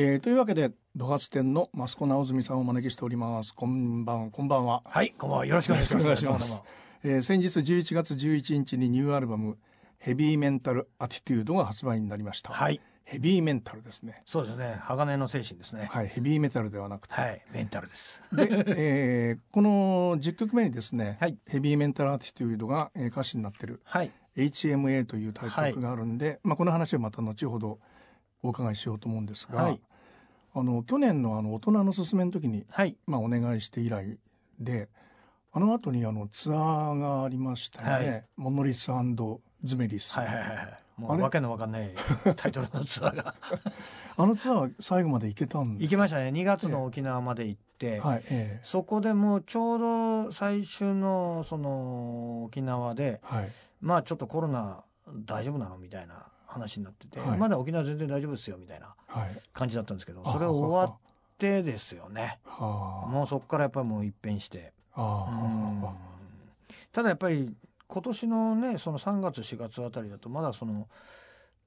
[0.00, 3.52] えー、というわけで土発店の益子直澄さんをお招きしております。
[3.52, 4.80] こんばんこんばんは。
[4.86, 5.46] はいこんばんは。
[5.46, 6.16] よろしくお願いします。
[6.20, 6.62] します。
[7.02, 9.58] えー、先日11月11日にニューアルバム
[9.98, 12.52] ヘビーメンタルアティテュードが発売になりました。
[12.52, 12.80] はい。
[13.02, 14.22] ヘビーメンタルですね。
[14.24, 14.76] そうですね。
[14.82, 15.88] 鋼の精神ですね。
[15.90, 17.14] はいヘビーメタルではなくて。
[17.14, 18.20] はいメンタルです。
[18.32, 21.36] で、えー、この10曲目にですね、はい。
[21.48, 24.12] ヘビーメンタルアティテュードが、えー歌詞になってるはい。
[24.36, 27.80] HMA というタイトルがあるんで、まあ、この話はまた後ほど
[28.44, 29.80] お伺いしようと思うんですが、はい
[30.54, 32.96] あの去年のあの大人のすすめの時に、はい。
[33.06, 34.18] まあ、お願いして以来
[34.58, 34.88] で
[35.52, 38.24] あの後にあのツアーがありましたよね、はい。
[38.36, 38.90] モノリス
[39.64, 40.78] ズメリス、はいはいはいはい。
[40.96, 41.94] もうわけのわかんない
[42.36, 43.34] タイトルのツアーが。
[44.16, 46.28] あのツアー最後まで行けたんです行きましたね。
[46.28, 53.52] 2月の沖縄まで行って、はいえそこでもうちょうど最終のその沖縄でえはい。
[53.80, 54.82] まあちょっとコロナ
[55.24, 55.78] 大丈夫なの？
[55.78, 57.38] みたいな話になってて、はい。
[57.38, 59.40] まだ沖縄全然大丈夫ですよみたいなはい。
[59.52, 60.96] 感じだったんですけどあそれ終わっ
[61.36, 62.40] てですよね。
[62.44, 63.08] はあ。
[63.08, 64.72] もうそこからやっぱりもう一変して。
[66.92, 67.54] ただやっぱり
[67.86, 70.88] 今年のねその3月4月あたりだとまだその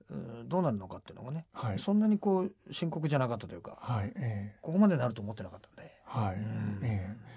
[0.10, 1.80] うんどうなるのかっていうのがね、はい。
[1.80, 4.12] そんなにこう深刻じゃなかったというかはい。
[4.16, 4.56] ええ。
[4.62, 6.80] ここまでなると思ってなかったんで、はい、うん。
[6.84, 7.31] ええ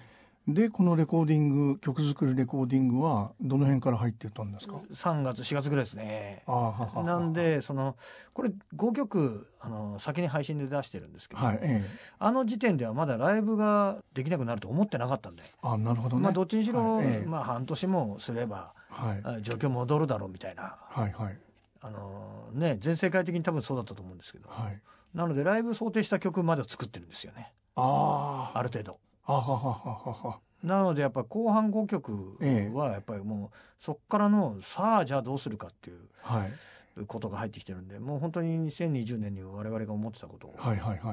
[0.46, 6.42] でこのレコーディング曲作りレコーディングはどの辺から入ってたんですか？3月4月ぐらいですね。
[6.46, 7.96] ああはははなんでその
[8.34, 11.90] これ5曲あの先に配信で出してるんですけど、はいええ。
[12.18, 16.22] あの時点ではまだライブができなくなると思ってなかったんで、あなるほどね。
[16.24, 17.26] まあどっちにしろ、はいええ。
[17.26, 19.20] まあ半年もすればはい。
[19.24, 21.38] あ状況戻るだろうみたいなはいはい。
[21.80, 24.78] あのね全世界的に多分そうだったと思うんですけどはい。
[25.14, 27.54] なのでライブ想定した曲までを作ってるんですよね。
[27.76, 28.98] ああある程度。
[29.26, 30.40] あははははは。
[30.62, 32.74] なのでやっぱり後半5曲ええ。
[32.74, 36.52] はやっぱりもうそっからのさあじゃあどうするかっていうはい。
[37.06, 40.54] ことが入ってきてるんでもう本当に2020年に我々が思ってたことを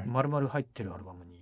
[0.06, 1.42] 丸々入ってるアルバムに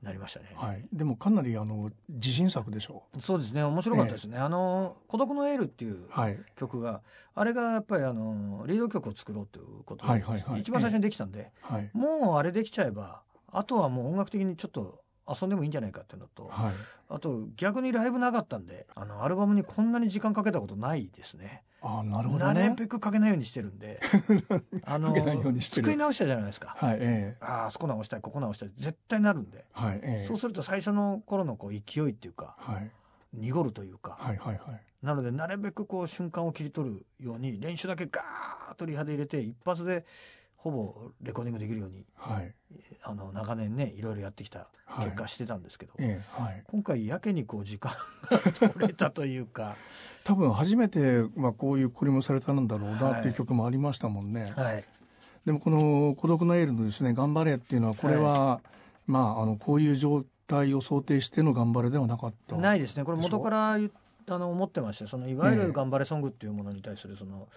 [0.00, 0.52] なりましたね。
[0.54, 0.86] はい。
[0.92, 3.02] でもかなりあの自信作でしょ？
[3.18, 3.64] そうですね。
[3.64, 4.38] 面白かったですね。
[4.38, 6.38] あの「孤独のエール」っていううはい。
[6.54, 7.02] 曲が
[7.34, 10.60] あれがやっぱりあのリード曲を作ろうということで、はいはいはい。
[10.60, 11.90] 一番最初にできたんで、はい。
[11.94, 16.72] もうあれできちゃえばあとはもう音楽的にちょっと遊んでもいいんじゃないかっていうのとはい。
[17.10, 21.62] あと逆にライブなかったんであのアルバムにこんなに時間かけたことないですね。
[21.80, 24.00] あなるほどなるねべくかけないようにしてるんで
[24.84, 25.14] あの
[25.60, 26.74] 作り直したじゃないですか。
[26.76, 27.36] はいええ。
[27.40, 30.26] あああそこ直したいここ直したい絶対なるんで、はいええ。
[30.26, 32.90] そうすると最初の頃のこう勢いっていうかはい。
[33.32, 34.80] 濁るというか、はいはいはい。
[35.02, 40.04] なのでなるべくこう瞬間を切り取るように練習だけガーッとリハで入れて一発で
[40.58, 42.52] ほぼレコーディングできるようにはい。
[43.02, 44.66] あの長年ねいろいろやってきた
[44.98, 46.62] 結果してたんですけど、ええはい。
[46.66, 47.92] 今回やけにこう時間
[48.28, 49.76] が取れたというか、
[50.24, 53.20] 多分初めて、まあ、こういうこれもされたんだろうなはい。
[53.20, 54.84] っていう曲もありましたもんね、はい、
[55.46, 58.60] でもこの「孤独のエール」のですね「頑張れ」っていうのはこれは、
[59.06, 63.04] まああのこういう状態を想定しての頑張れではなかったないですね。
[63.04, 63.78] これ元からあ
[64.38, 67.48] の思ってましてそのいわゆる頑張れソングっていうものに対するその、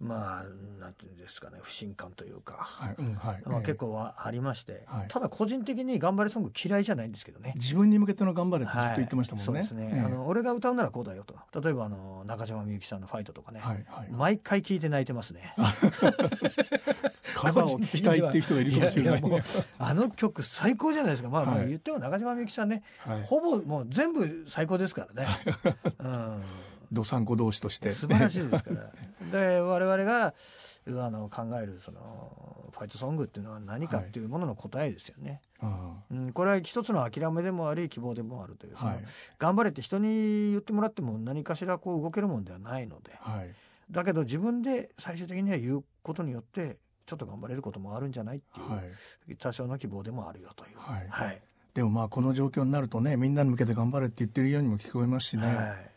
[0.00, 3.62] まあなんていうんですかね不信感というか、はいうんはい。
[3.62, 5.08] 結構はありまして、はい。
[5.08, 7.52] ただ個人的に頑張れソング嫌いじゃないんですけどね。
[7.56, 10.00] 自分に向けての頑張れってずっと言ってましたもんね、はいそうですね、ええ。
[10.00, 11.34] あの俺が歌うならこうだよと。
[11.60, 14.08] 例えばあの中島みゆきさんの「ファイト」とかね、はいはい。
[14.10, 15.54] 毎回聞いて泣いてますね。
[17.34, 19.40] カバーを聞きたいっていう人がいるかもしれない ややもう
[19.78, 21.28] あの曲最高じゃないですか。
[21.28, 21.50] まあ、はい。
[21.56, 23.22] まあ言っても中島みゆきさんね、はい。
[23.22, 25.28] ほぼもう全部最高ですからね、
[26.00, 26.42] うん、
[26.94, 27.92] どさんこ同士として。
[27.92, 28.90] 素晴らしいですから。
[29.30, 30.34] で我々が
[30.86, 39.04] あの考えるそのファイトソングっていうのは何かっていうものの答えですよね、うんうん、これは一つの諦めでもあり希望でもあるという、はい。
[39.38, 43.12] 頑張れって人に言ってもらっても何かしらこう動けるもんではないので。
[43.18, 43.54] はい。
[43.90, 48.82] だけど自分で最終的には言うことによってちょっと頑張れることもあるんじゃないっていう、は
[49.28, 49.36] い。
[49.36, 50.78] 多少の希望でもあるよという。
[50.78, 51.08] はい。
[51.08, 51.40] はい、
[51.72, 55.93] でもまあこの状況になるとねみんなに向けて頑張れって言ってるようにも聞こえますしね、はい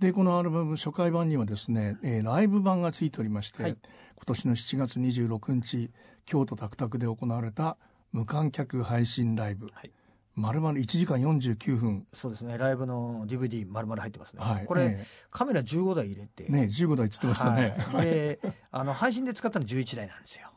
[0.00, 3.72] でこのアルバム初回版にはですね、えーライブ版がついておりまして、はい。
[3.72, 5.90] 今年の7月26日
[6.24, 7.76] 京都タクタクで行われた
[8.10, 9.92] 無観客配信ライブ、はい。
[10.34, 12.06] 丸々1時間49分。
[12.14, 12.56] そうですね。
[12.56, 14.64] ライブの DVD 丸々入ってますね、はい。
[14.64, 18.06] これ、えカメラ15台入れて、ね15台つってましたね、はい。
[18.06, 20.48] であの配信で使ったの11台なんですよ。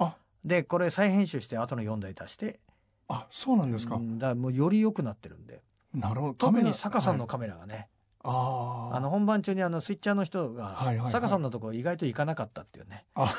[0.00, 0.16] あ。
[0.44, 2.60] でこれ再編集して後の4台足して。
[3.08, 5.62] あそうなんですか、うんだもうより良くなってるんで。
[5.94, 6.34] なるほど。
[6.34, 7.88] 特に坂さんのはいカメラがね、
[8.24, 8.96] あー。
[8.96, 11.12] あの本番中にあのスイッチャーの人がはいはいはい。
[11.12, 13.04] 坂さんのところ意外と行かなかったっていうね。
[13.14, 13.34] あ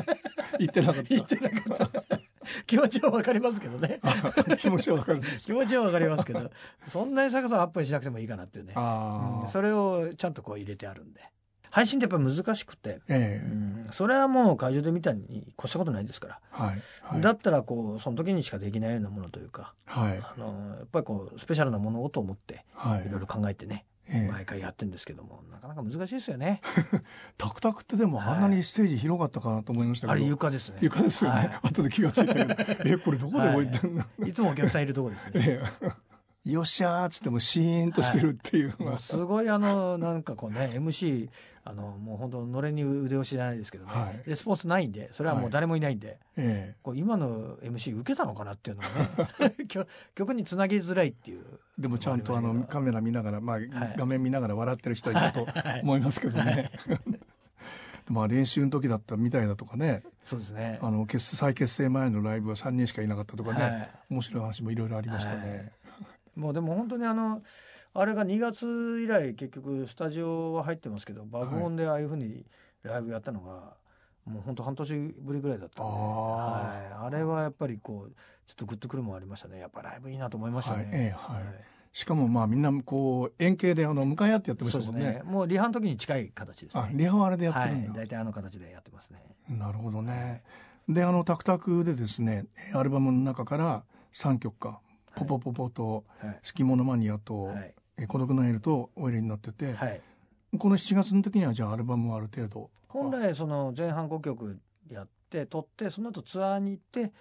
[0.58, 1.08] 言ってなかった。
[1.08, 2.02] 言ってなかった。
[2.66, 4.00] 気持ちはわかりますけどね。
[4.02, 6.50] あ気持ちはわかる気持ちはわかりますけど。
[6.88, 11.20] そんなに坂さんアップにしなくてもいいかなっていうね、うんそれをちゃんとこう入れてあるんで。
[11.70, 13.46] 配信ってやっぱり難しくて、ええ。
[13.46, 17.20] うん、それはもう会場で見たに越したことないですから、はいはい。
[17.20, 19.74] だったらこうその時にしかできないようなものというか。
[19.84, 20.18] はい。
[20.18, 23.06] あのやっぱりこうスペシャルなものをと思ってはい。
[23.06, 26.60] いろいろ考えてね、ええ毎回やってるんですけどもなかなか難しいですよね。
[27.36, 30.78] タクタクってでもあんなにステージ広かったかなと思いましたけど、あれ床ですね。
[30.80, 32.54] 床ですよね、は 後で気がついたけど。
[32.86, 35.30] えこれどこで置いてんの、い、いつもお客さんいるとこですね。
[35.34, 36.05] ええ
[36.46, 41.28] よっしゃーっつってもシーンとしてるっていうのが、もうすごいあのなんかこうね MC
[41.64, 44.22] あのもう本当のれんに腕押しじゃないですけどね、はい。
[44.24, 49.54] レスポンスないんでそれはもう誰もいないんで、えこう今の MC 受けたのかなっていうのがね。
[49.66, 51.42] 曲曲につなぎづらいっていう
[51.78, 53.68] えでもちゃんとあのカメラ見ながら、まあはい。
[53.96, 55.32] 画面見ながら笑ってる人はい。
[55.32, 55.48] たと
[55.82, 56.70] 思いますけどね、
[58.08, 60.04] まあ練習の時だったみたいだとかね。
[60.22, 60.78] そうですね。
[60.80, 63.90] あの結再結成前のライブは3人しかいなかったとかね、はい。
[64.10, 65.72] 面白い話もいろいろありましたね、
[66.36, 67.42] もうでも本当にあの
[67.94, 72.44] あれが2月以来結局スタジオは入ってますけど爆音でああいうふうに
[72.82, 73.74] ライブやったのが、
[74.26, 78.12] もう本当半年ぶりぐらいだったんで、あはい、あれはやっぱりこう
[78.46, 79.58] ちょっとグッとくるもんありましたね。
[79.58, 80.88] やっぱライブいいなと思いましたね、はい。
[80.92, 81.42] ええはい。
[81.92, 85.04] しかもまあみんなこう円形であの向かい合ってやってましたもんね。
[85.14, 85.22] ね。
[85.24, 86.82] もうリハの時に近い形ですね。
[86.82, 87.94] あリハはあれでやってはるんだ、い。
[87.94, 89.22] 大体あの形でやってますね。
[89.48, 90.42] なるほどね。
[90.88, 94.80] であのタクタクでですねアルバムの中から3曲か
[95.16, 100.00] 「ポポポポ」とはい「好きものマニア」とはい「え孤独なエル」とお選りになってて、はい。
[100.58, 102.70] この7月の時にはじゃあアルバムはある程度。
[102.88, 104.58] 本来その前半5曲
[104.88, 107.12] やって撮ってその後ツアーに行って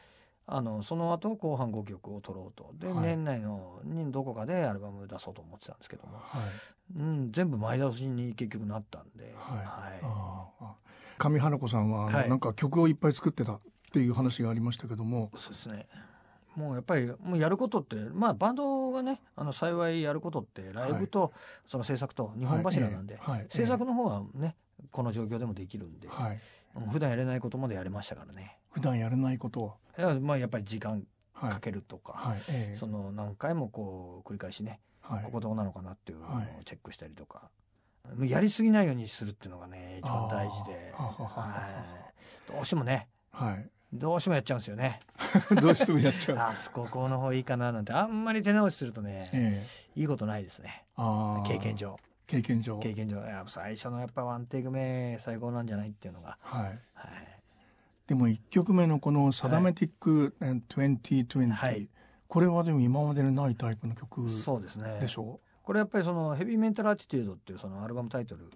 [0.48, 2.74] あのその後後半5曲を撮ろうと。
[2.76, 3.08] で、はい。
[3.08, 7.00] 年内のにどこかでアルバム出そうと思ってたんですけども、はい。
[7.00, 11.18] うん、全部前倒しに結局なったんで、はい、はい。
[11.18, 12.30] 上花子さんははい。
[12.30, 13.62] なんか曲をいっぱい作ってたっ
[13.92, 15.32] ていう話がありましたけども。
[15.36, 15.88] そうですね
[16.56, 21.34] もうやっぱりもうやることってまあバンドがねあの幸いやることってライブと
[21.68, 23.20] その制作と日本柱なんで、
[23.50, 24.56] 制作の方はね
[24.92, 26.40] この状況でもできるんで、はい、
[26.76, 28.58] うん普段やれないことまでやれましたからね。
[28.72, 29.74] 普段やれないことを。
[29.98, 31.52] いやまあやっぱり時間はい。
[31.52, 32.42] かけるとか、はい。
[32.50, 32.78] ええ。
[32.78, 35.24] その何回もこう繰り返しね、はい。
[35.24, 36.48] ここどうなのかなっていうのをはい。
[36.64, 37.50] チェックしたりとか、
[38.14, 40.94] もうやりすぎないようにするっていうのがね一番大事で、
[42.48, 45.00] どうしてもねはいどうしてもやっちゃうんですよね。
[45.62, 49.64] どうしてもやっちゃう、あそここの方いいかななんてあんまり手直しするとね、え
[49.96, 50.00] え。
[50.00, 50.86] いいことないですね。
[50.96, 52.00] 経験上。
[52.28, 52.80] 経験上。
[52.80, 53.18] 経験上。
[53.22, 56.64] やっぱ最初のやっぱワンテイク目最高なんじゃないっていうのが、はい。
[56.66, 56.80] はい、
[58.08, 61.90] でも1曲目のこの「サダメティック2020」はい。
[62.28, 65.00] これはでも今までにないタイプの曲そうですね。
[65.00, 68.52] でしょこれやっぱりその「ヘビーメンタルアティテュード」っていうそのアルバムタイトル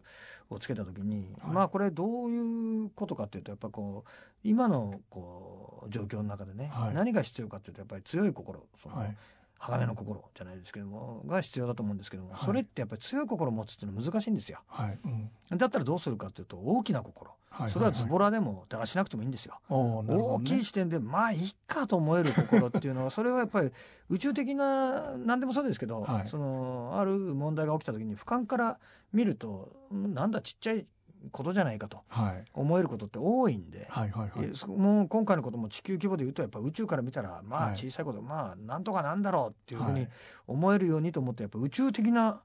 [0.49, 1.53] をつけた時に、はい。
[1.53, 4.09] まあこれどういうことかっていうとやっぱこう
[4.43, 6.93] 今のこう状況の中でね、はい。
[6.93, 9.17] 何が必要かっていうとやっぱり強い心その、はい
[9.59, 12.39] 鋼の心じゃないですけどもが必要だと思うんですけども、はい。
[12.45, 14.59] それってやっぱり強い心を持つっていうのは難しいんですよ。
[14.67, 14.99] はい。
[15.03, 15.07] う
[15.55, 15.57] ん。
[15.57, 19.59] だったらどうするかっていうと大きな心、はいそれはズボラでもだらしなくてもいいんですよ。
[19.69, 23.71] おーなるほど大ねきい視点でまあいいかと思える心っていうのはそれはやっぱり
[24.09, 26.27] 宇宙的な何でもそうですけど、はい。
[26.29, 28.79] そのある問題が起きた時に俯瞰から
[29.11, 30.85] 見るとんなんだちっちゃい
[31.31, 32.45] ことじゃないかとはい。
[32.53, 34.49] 思えることって多いんで、はいはいはい。
[34.49, 37.73] えそもう今回のことも地球規模で言うとやっぱ宇宙から見たらまはい。
[37.73, 40.09] あ小さいこと、まあなんとかなんだろうっていうふうにはい。
[40.47, 42.41] 思えるようにと思ってやっぱ宇宙的な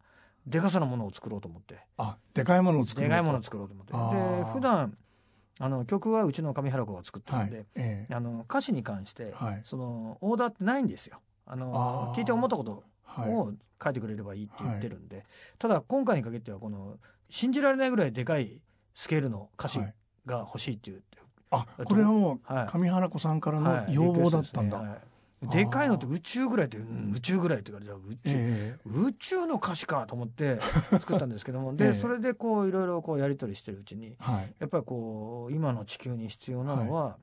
[0.46, 1.78] でかさのものを作ろうと思って。
[1.98, 3.08] あでかいものを作る。
[3.08, 3.92] でかいものを作ろうと思って。
[3.92, 4.96] で普段
[5.60, 7.46] あの曲はうちの上原子が作ってるはい。
[7.46, 8.14] んで、ええ。
[8.14, 9.62] あの歌詞に関して、はい。
[9.64, 11.20] そのオーダーってないんですよ。
[11.46, 13.30] あの聞いて思ったことはい。
[13.30, 15.24] を書いてくれればいいって言ってるんで、
[15.58, 16.96] ただ今回に限ってはこの
[17.30, 18.60] 信じられないぐらいでかい
[18.94, 19.94] スケールの歌詞はい。
[20.26, 21.02] が欲しいっていう、
[21.50, 22.78] あこれはもうはい。
[22.78, 23.94] 上原子さんからはい。
[23.94, 24.90] の要望だったんだ、リクエストですね。
[24.90, 25.00] はい。
[25.46, 27.12] でかいのって宇宙ぐらいって、うん。
[27.14, 30.58] 宇宙ぐらいって言われたら宇宙、え宇宙の歌詞かと思って
[31.00, 31.76] 作ったんですけども。
[31.76, 31.92] で、ええ。
[31.94, 34.54] それでこういろいろこうやり取りしてるうちにえはい。
[34.58, 37.18] やっぱりこう今の地球に必要なのは、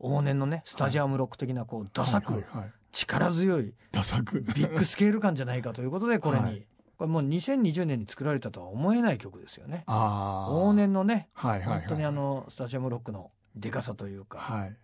[0.00, 2.72] 往年のねスタジアムロック的なこうダサくはいはいはい。
[2.90, 4.40] 力強いダサく。
[4.40, 6.66] ビッグスケール感じゃないかということでこれに、はい
[7.00, 9.84] これもう2020年に作られたとは思えない曲ですよね。
[9.86, 14.76] 往年のねはいはいはい本当にあのスタジアムロックのでかさというか、はい。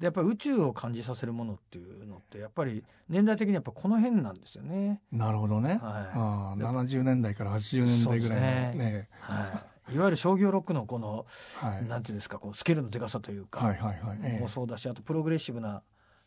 [0.00, 5.00] でやっぱり宇宙を感じさせるものっていうのってやっぱり年代的にやっぱこの辺なんですよね。
[5.12, 5.80] なるほどね、はい。
[5.80, 9.08] ああ70年代から80年代ぐらいのそうですね。
[9.20, 9.62] は
[9.92, 11.86] い、いわゆる商業ロックのこの、はい。
[11.86, 14.18] なんていうんですかこうスケールのでかさというか、はいはいはい。
[14.24, 14.40] ええ。
[14.40, 15.84] もそうだしあとプログレッシブな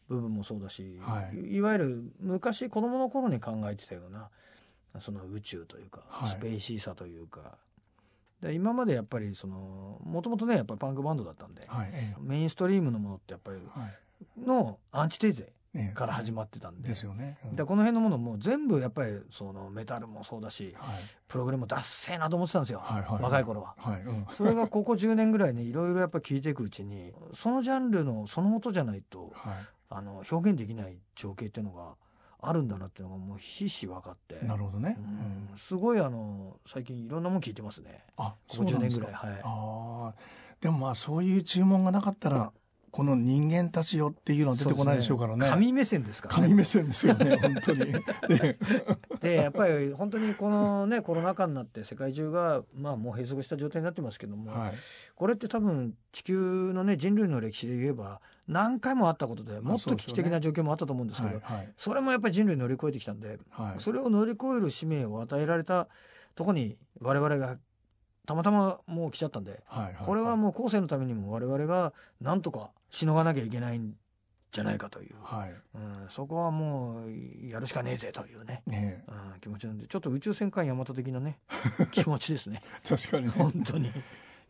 [0.08, 4.30] 部分もそうだし、はいい、いわゆる昔子供の頃に考えてたような
[5.00, 6.29] その宇宙というか、はい。
[6.29, 7.58] スペーシーさというか。
[8.41, 13.93] で今までやっぱりそのもともとねやっぱりパンクバンドだったんで、はいえメインストリームのものってやっぱりえはい。
[14.46, 17.38] のアンチテーゼええから始まってたんで,、ですよね。
[17.46, 17.55] うん。
[17.55, 20.98] でこの辺のものも全部やっぱりそのメタルもそうだしはい。
[21.27, 23.22] プログレムもダッセーなと思ってたんですよ、はいはい。
[23.22, 23.75] 若い頃は。
[23.77, 24.25] はいうん。
[24.31, 29.53] それがここ10年ぐらいねいろいろやっぱ聞いていくうちにそのジャンルのその音じゃないとは
[29.89, 31.96] あの表現できない情景っていうのが
[32.41, 34.48] あるんだなっていうのがもうひし分かってい。
[34.48, 34.98] なるほどね。
[34.98, 39.31] ううんんすごいあの最近いろんなもん聞いてますねあ、ここ10そうなんですか年ぐらい。
[39.34, 40.15] はいああ、
[40.62, 42.51] でもまあそういう注文がなかったら
[42.91, 45.48] この人間たちよっていうのは出てこないでしょうからね。
[45.48, 47.86] 神目線ですからね神目線ですよね 本当に。
[48.29, 48.58] で
[49.22, 54.74] でやっぱり本当にこのねコロナ禍になって世界中がまあもう閉塞した状態になってますけども、はい。
[55.15, 63.82] これって多分地球のね人類の歴史で言えば何回もあったことでもっと危機的な状況もあったと思うんですけど、はいはいそれもやっぱり人類乗り越えてきたんで、はい。
[63.82, 65.88] それを乗り越える使命を与えられた
[66.36, 67.58] とこに我々が
[68.25, 73.94] たまたまもう来ちゃったんで、はいはいこれはもう後世のためにも我々がなんとかしのがなきゃいけないん
[74.51, 75.53] じゃないかという、はい。
[75.75, 81.38] うん、そこはもうやるしかねえぜというね、ねうん、気持ちなんでちょっと宇宙戦艦ヤマト的なね
[81.91, 83.32] 気持ちですねえ確かにね。
[83.32, 83.91] 本当に。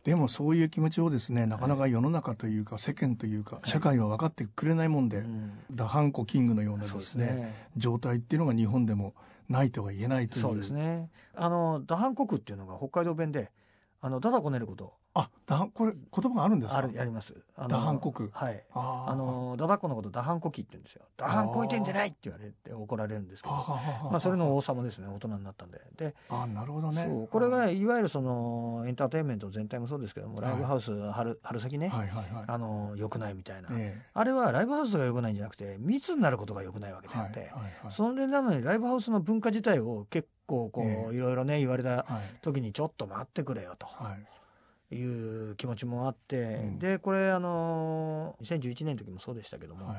[0.04, 5.52] でもそういう気持ちをですねなかなか世の中というか世間というか社会は分かってくれないもんで、うん。
[5.70, 7.68] ダハンコキングのようなですねね。
[7.76, 9.14] 状態っていうのが日本でも
[9.48, 10.42] ないとは言えないという。
[10.42, 11.10] そうですね。
[11.34, 13.50] あのダハン国っていうのが北海道弁で、
[14.00, 16.78] あのダダこねることあダハンこれ言葉があるんですか？
[16.78, 17.34] あるやります。
[17.56, 18.64] あのダハン国はい。
[18.72, 19.12] あー。
[19.12, 21.02] あのダダこのことダハンコキって言うんですよ。
[21.16, 25.08] ダハンこいてんでないって言われて怒られるんですけど、まあそれの王様ですね。
[25.08, 25.80] 大人になったんで。
[25.96, 27.04] で、あなるほどね。
[27.04, 32.44] そうこれがいわゆるそのエンターテインメント全体もそうですけども、ライブハウス春春先ね、はいはいはい。
[32.46, 33.68] あの良くないみたいな。
[33.72, 37.50] えあれはライブハウスが良くないんじゃなくて密になることが良くないわけであって、
[37.90, 41.16] それなのにライブハウスの文化自体を結構こう、ええ。
[41.16, 42.04] いろいろね言われたはい。
[42.42, 43.86] 時にちょっと待ってくれよと。
[43.86, 44.24] はい
[44.94, 46.78] いう気持ちもあって、うん。
[46.78, 49.96] でこれあの2011年の時もそうでしたけども、は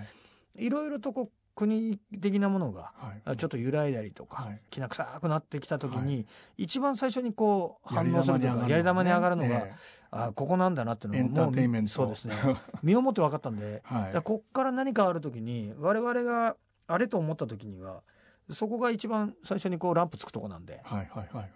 [0.57, 0.65] い。
[0.65, 2.91] い、ろいろとこう国的なものが
[3.37, 4.61] ちょっと揺らいだりとか、はい。
[4.69, 6.23] きな臭くなってきた時に、は
[6.57, 9.75] 一番最初にこう反応するというかやり玉に上がるのが、え
[10.11, 11.91] あここなんだなっていうのがエンターテインメント。
[11.91, 12.35] そうですね。
[12.83, 14.21] 身をもって分かったんでえはい。
[14.21, 16.55] こっから何かある時に我々が
[16.87, 18.01] あれと思った時には
[18.49, 21.49] そこが一番最初にこうランプつくとこなんで、はいはいはいはい。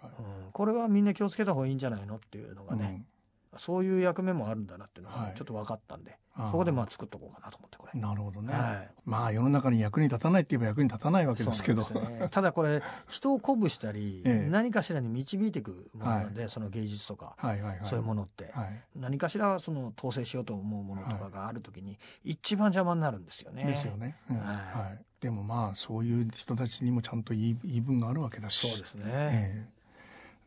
[0.46, 3.15] うん、これはみんな気をつけた方がいいんじゃないのっていうのがね、うん
[3.56, 5.34] そういう役目もあるんだなっていうのがはい。
[5.36, 6.18] ちょっと分かったんで、
[6.50, 7.98] そこでまあ作っとこうかなと思ってこれ。
[7.98, 8.90] なるほどね、はい。
[9.04, 11.82] まあ世の中に役に立たないって言えば役に立たないわけですけど。
[11.82, 12.28] ね。
[12.30, 14.50] ただこれ人を鼓舞したり、ええ。
[14.50, 17.88] 何かしらに導いていくものなんで、その芸術とか、はいはいはい。
[17.88, 18.82] そういうものって、はい。
[18.94, 23.64] 何かしらその統制しようと思うものとかがある時に一番邪魔になるんですよね。
[23.64, 24.36] ですよね、うん。
[24.38, 24.46] はい。
[24.46, 28.68] はい、でもまあそういう人たちにもちゃんと言い言い分があるわけだし。
[28.68, 29.04] そうですね。
[29.06, 29.76] ええ。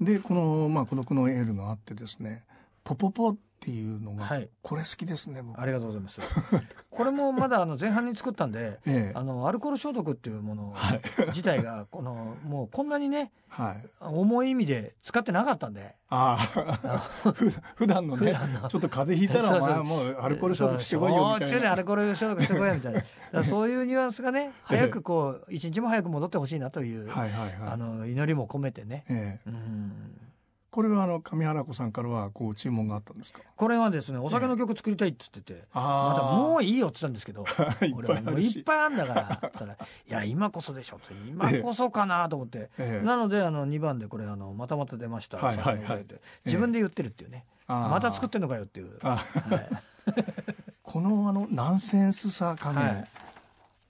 [0.01, 2.46] でこの、まあ、孤独のエールがあってですね
[2.83, 4.50] 「ポポポ」っていうのが、はい。
[4.62, 5.59] これ好きですね僕。
[5.59, 6.21] ありがとうございます。
[6.89, 9.13] これもまだあの前半に作ったんで、ええ。
[9.13, 11.01] あのアルコール消毒っていうものはい。
[11.27, 13.86] 自体がこのもうこんなにねはい。
[14.00, 17.31] 重い意味で使ってなかったんで、ああ。
[17.33, 18.33] ふ普段のね
[18.69, 23.43] ちょっと風邪ひいたらお前もうアルコール消毒してこいよみたそう中でアいなルコール消毒してこいよみたいな。
[23.43, 27.69] そういうニュアンスがね、早くこう一日も早く戻ってほしいなという、はいはいはい。
[27.74, 29.03] あの祈りも込めてね。
[29.09, 29.50] ええ。
[29.50, 30.28] うん
[30.72, 33.42] これはあの上原子さんからはこう注文があったんですか？
[33.56, 37.88] これはですね、お酒の曲作りたいって言ってて、またあもういいよって言ったんですけど、 いっぱいある。
[37.88, 42.70] し俺はいっぱいあんだから、たら、いや、今こそでしょと、今こそかなと思って。
[42.78, 43.06] ええ。
[43.06, 45.38] なので、あの、2番でこれ、あの、またまた出ました。
[45.38, 46.06] はいはいはい。
[46.46, 47.46] 自分で言ってるっていうね。
[47.68, 47.90] あー。
[47.90, 48.98] また作ってんのかよっていう。
[49.02, 49.70] あはい。
[50.84, 53.08] このあのナンセンスさ加減、はい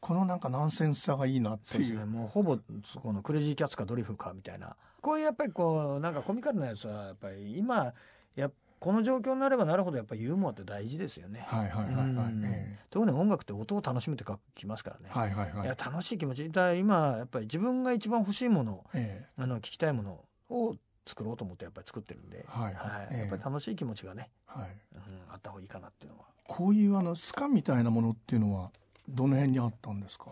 [0.09, 1.99] このなんかナンセンスさがいいなっていう。
[1.99, 2.05] ね。
[2.05, 4.75] もうほぼ、そこのクレイジーキャッツかドリフかみたいな。
[5.01, 7.93] こういうやっぱりこう、なんかコミカルなやつは、やっぱり今、
[8.35, 8.49] や
[8.79, 11.45] この状況になればなるほどやっぱりユーモアって大事ですよね。
[11.45, 12.43] はいはいはいはい、うん。
[12.43, 15.11] え特に音楽って音を楽しむって書きますからね。
[15.15, 15.65] えはいはいはい。
[15.65, 20.75] いや楽しい気持ちだ今やっぱり自分が一番欲しいものえあの聞きたいものを
[21.05, 23.07] 作ろうと思ってやっぱり作ってるんで、はいはい。
[23.11, 23.19] ええ。
[23.19, 26.25] やっぱり楽しい気持ちがね、えはい、うん、あった方がいいかなっていうのは。
[26.47, 28.71] こういうあのスカみたいなものっていうのは
[29.09, 30.25] どの辺にあったんですか？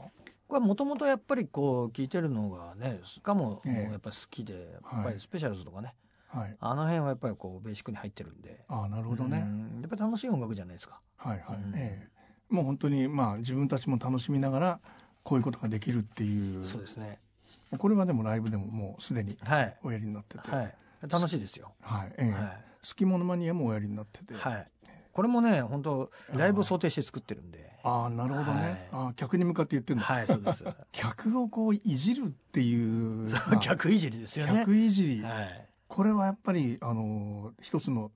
[0.48, 4.64] これもともとやっぱりこう聞いてるのがねしかもやっぱり好きで、はい。
[4.64, 5.94] やっぱりスペシャルズとかね
[6.30, 6.56] はい。
[6.60, 8.64] あの辺はやっぱりこうベーシックに入ってるんで。
[8.68, 9.82] ああなるほどね、うん。
[9.82, 11.02] やっぱり楽しい音楽じゃないですか。
[11.18, 11.74] はいはい、うん。
[11.76, 12.54] ええ。
[12.54, 14.80] もう本当にまあ自分たちも楽しみながら
[15.24, 16.66] こういうことができるっていう。
[16.66, 17.20] そうですね。
[17.78, 19.78] これはでもライブでももうすでにはい。
[19.84, 20.76] おやりになってて、はい。
[21.10, 22.32] 楽しいですよ、はいええ。
[22.32, 22.42] はい。
[22.42, 24.68] 好きものマニアもおやりになってて、はい。
[25.12, 30.66] これもね本当ライブを想定して作ってるんでああなるほどね、ああ客に向かって言ってんだ、はいそうです。
[30.92, 34.60] 客をこういじるっていう、まあ客いじりですよね。
[34.60, 35.70] 客いじり、はい。
[35.88, 38.12] これはやっぱりあの一つの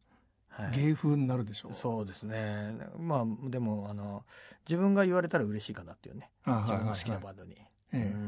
[0.49, 0.71] はい。
[0.71, 1.73] 芸風になるでしょう。
[1.73, 2.75] そうですね。
[2.97, 4.25] まあでもあの
[4.67, 6.29] 自分が言われたら嬉しいかなっていうね。
[6.43, 7.55] あ自分の好きなはいバンドに、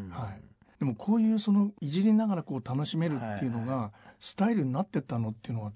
[0.09, 0.41] はい。
[0.79, 5.73] でもこういうそのいじりながらこう楽しめるっていうのがスタイルになってったのっていうのは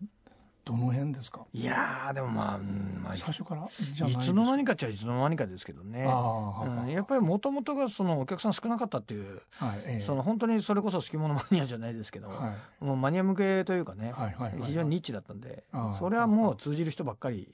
[0.67, 1.45] どの辺ですか？
[1.53, 3.69] いやーでもまあ、うんまあ、い最初から？
[3.93, 6.01] じゃないつの間にかっちゃいつの間にかですけどね。
[6.01, 6.91] うんはい。
[6.91, 10.05] やっぱりもともとがそのお客さん少なかったっていう、はいええ。
[10.05, 12.83] その本当にそれこそ好き者マニアじゃないですけど、はい。
[12.83, 14.67] もうマニア向けというかね、はいはいはい。
[14.67, 15.63] 非常にニッチだったんで
[15.97, 17.47] それはもう通じる人ばっかり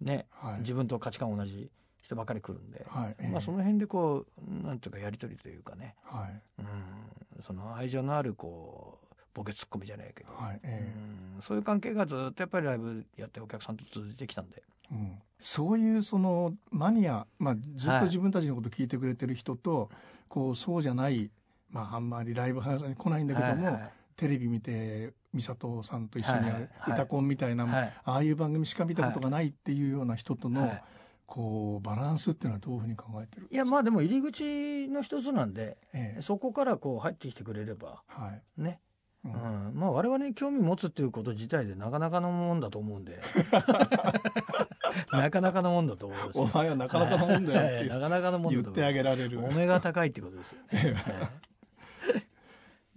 [0.00, 0.60] ね、はい。
[0.60, 1.70] 自分と価値観同じ
[2.02, 3.28] 人ばっかり来るんで、はいええ。
[3.28, 6.42] まあ、その辺でこうなんていうかやり取りというかね、はい。
[6.58, 9.03] うん、その愛情のあるこう
[9.34, 10.92] ボケツッコミじゃないけど、はいええ。
[11.36, 14.62] うん、そういう関係がずっとやっぱりライブやってお客さんと続いてきたんで、
[14.92, 19.90] うん、そういうそのマニア、まあ、ずっと自分たちのこと聞いてくれてる人と、
[20.28, 21.30] こうそうじゃない、
[21.70, 27.92] まあ、あんまりライブハウスに来ないんだけども、はいはいテレビ見て美里さんと一緒にやるはいはい歌コンみたいな、はい。
[28.04, 30.82] ああいう番組しか見たことがないっていうような人との、はい。
[31.26, 36.22] こうバランスっていうのはどういうふうに考えてるいやまあでも入り口の一つなんでええ。
[36.22, 38.62] そこからこう入ってきてくれればはい。
[38.62, 38.78] ね、
[39.24, 39.34] ううん。
[39.34, 43.20] んまあ我々に興味持つっていうこと自体でなかなかのもんだと思うんで。
[45.12, 46.44] なかなかのもんだと思うんですよ。
[46.44, 47.88] お前はなかなかのもんだよってはい。
[47.88, 49.44] なかなかのもんだ言ってあげられる。
[49.44, 50.94] お目が高いってことですよね、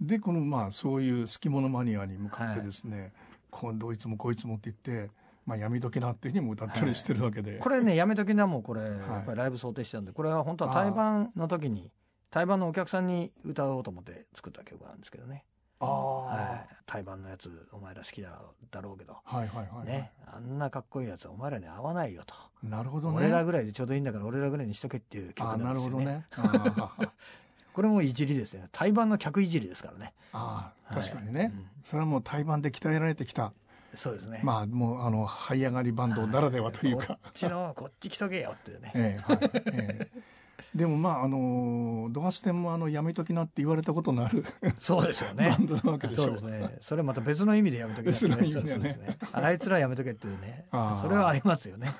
[0.00, 3.12] でこのまあそういう好き者マニアに向かってですね、
[3.50, 5.12] こうどいつもこいつもって言って、
[5.44, 11.90] まあ、やめときなっていうふうにも歌ったりしてるわけで、これねやめときなもうこれ、やっぱりライブ想定してたんでこれは本当は対バンの時に
[12.30, 15.44] 対バンのお客さんに歌おうと思って作った曲なんですけどね、
[15.80, 18.30] ああ、はい、対バンのやつお前ら好きだ
[18.70, 23.18] だろうけど、はいはいはいはい、ね、あんなかっこいいやつはお前らに合わないよと、なるほどね。
[23.18, 26.04] 俺らぐらいでちょうどいいんだから俺らぐらいにしとけっていう曲ああなんですよね。
[26.36, 27.10] なるほどね。
[27.74, 30.12] これもいじりですね対バンの客いじりですからね。
[30.32, 31.02] あーはい。
[31.04, 31.66] 確かにね、うん。
[31.84, 33.52] それはもう対バンで鍛えられてきた。
[33.94, 34.40] そうですね。
[34.42, 37.06] まあもうあの這い上がりバンドならではというか。
[37.06, 38.92] こっちのこっち来とけよっていうね。
[38.96, 39.38] ええはい。
[39.42, 40.37] ええ
[40.74, 44.44] でもまああのドハステンもあのやめときなって言われたことのある
[44.78, 45.50] そうですよね。
[45.50, 46.22] バンドなわけでしょ。
[46.24, 46.78] そうですね。
[46.80, 48.88] それまた別の意味でやめとけ別の意味でね。
[48.88, 49.18] ね。
[49.32, 50.66] あいつらやめとけっていうね。
[51.00, 51.94] それはありますよね。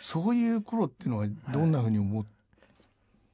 [0.00, 2.24] そういう頃っていうのはどんなふうに思っ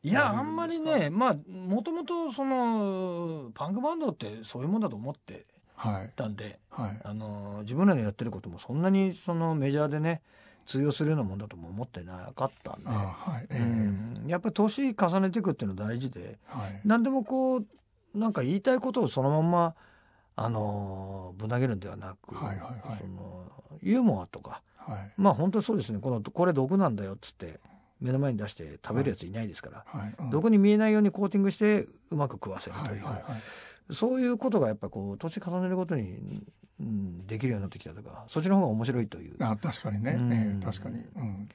[0.03, 0.13] い。
[0.13, 6.12] やあんまりねまあもともとそのパンクバンドってそういうもんだと思ってはい。
[6.14, 7.01] たんではい。
[7.05, 10.23] あの自分らのやってることもそんなにそのメジャーでね
[10.68, 13.46] 通用するようなもんだとも思ってなかったんで、はい。
[13.48, 13.59] ええ。
[13.59, 14.24] うん。
[14.26, 16.81] やっぱり年重ねていくっていうのは大事ではい。
[16.85, 17.64] 何でもこう
[18.14, 19.74] なんか言いたいことをそのまんま
[20.37, 22.98] あのぶん投げるんではなく、はいはいはい。
[22.98, 23.50] その
[23.83, 25.12] ユーモアとかはい。
[25.16, 26.00] まあ本当にそうですね。
[26.00, 27.61] このこれ毒なんだよっつって
[28.00, 30.14] 目の前に出して食べるやついないですから、はい。
[30.18, 30.31] うん。
[30.31, 33.40] 毒に見えないようにコーティングしてうまく食わせるという、はいはいはい
[33.90, 36.42] そういうことがやっぱこう年重ねるごとに、
[36.81, 39.37] うん、できるようになってきたとかそっちの方が面白いという。
[39.40, 40.33] あ確かにね、うん。
[40.33, 41.48] ええ確かに、うん、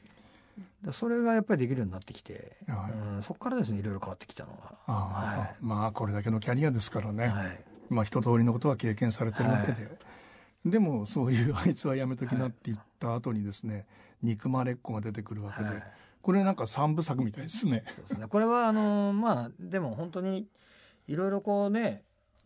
[0.83, 2.91] でそれがやっぱりできるようになってきて、はい。
[2.91, 4.73] うん、そこからですねいろいろ変わってきたのは。
[4.87, 5.55] ああ、はい。
[5.61, 7.59] まあこれだけのキャリアですからね、はい。
[7.89, 9.89] まあ一通りのことは経験されてるわけで、
[10.65, 13.85] でもそういうあいつはやめときなって言った後にですね、
[14.21, 15.83] 憎まれっ子が出てくるわけで、はい。
[16.21, 17.83] これなんか三部作みたいですね。
[17.95, 18.27] そうですね。
[18.27, 20.47] これはあのまあでも本当に
[21.07, 22.03] いろいろこうね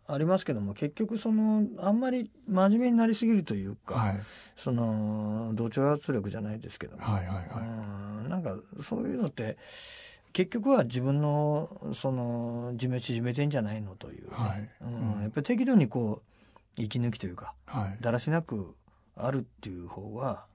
[0.09, 4.19] ありますけども結局そのあんまり真面目になりすぎるというか、はい。
[4.55, 7.45] その同調圧力じゃないですけども、はいはいはい。
[8.21, 9.57] うんなんかそういうのって
[10.33, 14.29] 結局は自分のその寿命縮めてんじゃないのという。
[14.29, 14.69] ね、はい。
[14.81, 15.21] うんうん。
[15.23, 16.21] やっぱり適度にこ
[16.77, 17.97] う息抜きというかはい。
[18.01, 18.75] だらしなく
[19.17, 20.45] あるっていう方が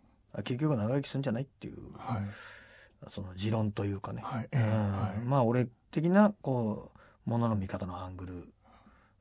[0.45, 2.23] 結局長生きするんじゃないっていうはい。
[3.09, 4.49] その持論というかね、はい。
[4.53, 4.61] ええ。
[4.61, 4.93] うん。
[4.93, 5.19] はい。
[5.25, 6.93] まあ俺的なこ
[7.27, 8.53] うものの見方のアングル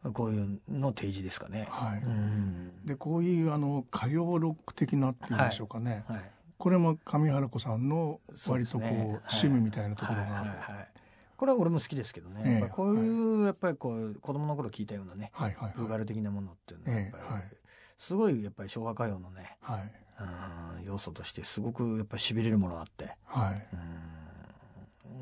[0.10, 1.68] こういうの提示ですかね。
[1.70, 2.00] はい。
[2.00, 2.86] うん。
[2.86, 6.22] でこういうあの歌謡ロック的なっていうんでしょうかね、はい。
[6.58, 10.40] これも上原子さんの割とこうそうですね趣味みたいなところが。
[10.40, 10.60] ある、はい。
[10.60, 10.76] はい。
[10.78, 10.88] はい。
[11.38, 12.52] これは俺も好きですけどね、ええ。
[12.54, 17.34] やっぱりこういう、やっぱりこう子供の頃聞いたようなねはいはいブーガル的なものっていうのはやっぱり、ええ。
[17.34, 17.44] はい。
[17.98, 19.80] すごいやっぱり昭和歌謡のねはい。
[20.80, 23.16] うん要素としてすごくやっぱりしびれるものがあって。
[23.26, 23.68] はい。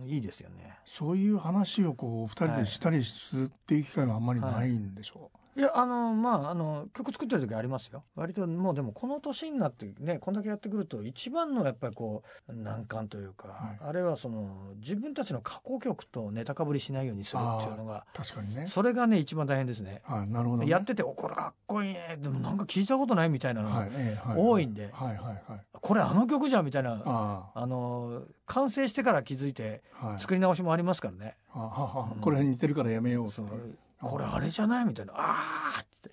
[0.01, 0.09] うん。
[0.09, 5.38] いいですよねそういう話をこう二人でしたりするっていう機会があんまりないんでしょう。
[5.57, 8.03] いやあのまああの曲作ってる時ありますよ。
[8.15, 13.79] 割ともうでもこの年になってねこんだけやってくると一番のやっぱりこう難関というか、はい。
[13.81, 18.67] あれはその自分たちの過去曲とネタかぶりしないようにするっていうのがう確かにね。
[18.67, 20.01] それがね一番大変ですね。
[20.05, 23.87] はいなるほど、ね、やってて「おこれかっこいいね」でもなんか聞いたことないみたいなのが、
[24.35, 25.17] 多いんではいはい
[25.51, 25.61] はい。
[25.73, 30.21] これあの曲じゃんみたいなああの完成してから気づいてあはい。
[30.21, 32.21] 作り直しもありますからね、あははうん。
[32.21, 33.29] これ似てるからやめよう
[34.01, 34.85] これあれじゃない？
[34.85, 36.09] みたいな「あー」って。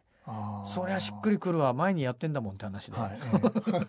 [0.66, 1.72] そりゃしっくりくるわ。
[1.72, 3.20] 前にやってんだもんって話で、はい、え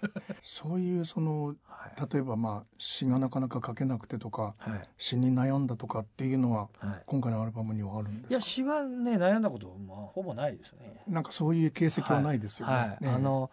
[0.04, 0.10] え
[0.44, 2.14] そういうそのはい。
[2.14, 4.90] 例えばまあ詩がなかなか書けなくてとかはい。
[5.00, 7.04] 詩に悩んだとかっていうのははい。
[7.08, 8.30] 今回のアルバムにはあるんですか？
[8.30, 11.02] いや詩はね悩んだこと、まあ、ほぼないですね。
[11.08, 12.74] なんかそういう形跡はないですよね。
[12.74, 13.10] はい、ええ。
[13.10, 13.50] あの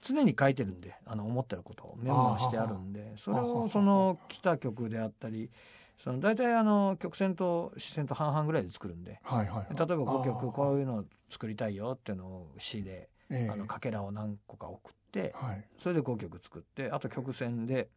[0.00, 5.48] 常に書いてるんであの思ってることをメモしてあるんでそれをその来た曲であったり
[6.02, 9.20] その大体あの曲線と視線と半々ぐらいで作るんで。
[9.22, 13.50] はいはい例えば5曲こうう、いうのを作りたいよっていうのを詩でええ。
[13.50, 15.64] あのかけらを何個か送ってはい。
[15.78, 17.88] それで5曲作ってあと曲線で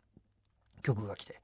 [0.83, 1.41] 曲が来て。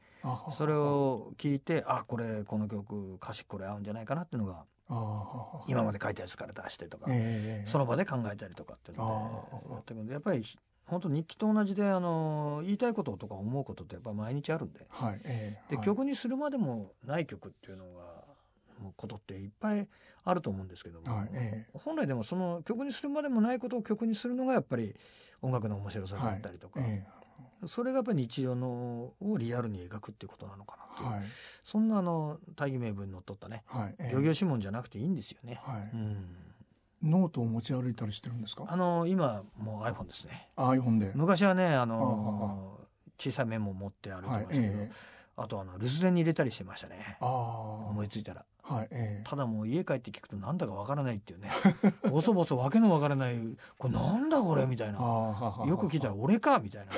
[0.55, 4.65] それを聞いてあこれこの曲歌詞これ合うんじゃないかなっていうのが
[5.67, 10.45] 今まで書いたやつから出してとかええその場で考えたりとかっていうのでやってくんでやっぱり
[10.91, 14.85] 本当日記と同じであの言いたいこととか思うことってやっぱ毎日あるんで。
[14.89, 15.85] はいええで、はい。
[15.85, 18.01] 曲にするまでもない曲っていうのが
[18.81, 19.87] もうことっていっぱい
[20.25, 24.93] あると思うんですけども、はいえ本来でもその曲にするまでもないことを曲にするのがやっぱり
[25.41, 27.07] 音楽の面白さだったりとか、え
[27.67, 31.25] それがやっぱり日常のをリアルに描くっていうことなのかなっていう、えはい。
[31.63, 34.15] そんなあの大義名分にのっとったねはいええ。
[34.15, 35.61] 行々しいもんじゃなくていいんですよね。
[35.63, 35.89] はい。
[35.93, 36.50] うん
[37.03, 38.65] ノートを持ち歩いたりしてるんですか？
[38.67, 40.49] あの今もう iPhone ですね。
[40.55, 41.11] あ iPhone で。
[41.15, 42.79] 昔はねああの
[43.17, 44.91] 小さいメモ持って歩いてまはいしたけど、ええ
[45.37, 47.17] あとあの留守電に入れたりしてましたね。
[47.19, 47.29] ああ
[47.89, 48.45] 思いついたら。
[48.63, 49.23] はいええ。
[49.27, 51.49] ただもう家帰って聞くとなんだかわからないっていうね。
[52.11, 53.39] ボソボソわけのわからない
[53.77, 54.99] これなんだこれみたいな。
[54.99, 56.91] よく聞いたら俺かみたいな。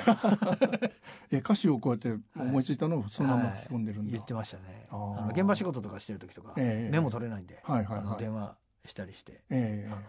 [1.30, 4.88] え歌詞をこうやって思いついたのをそのまま吹き込んでるんだ、言ってましたね。
[4.90, 8.18] あの現場仕事とかしてる時とかええメモ取れないんではいはいはい。
[8.18, 10.00] 電話したりしてええあの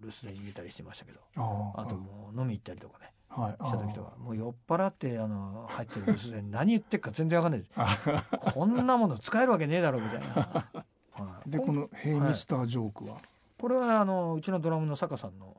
[0.00, 7.98] 留守電に入れたりしてましたけどあともう飲み行ったりとかねはいあした時とかもう酔っ払ってあの入ってる 留守電何言ってっか全然わかんないあ
[8.40, 10.26] こんなもの使えるわけねえだろみたいな、
[11.12, 11.50] はい。
[11.50, 13.20] でこの「ヘイミスタージョークは」
[13.58, 15.56] これはあのうちのドラムの坂さんの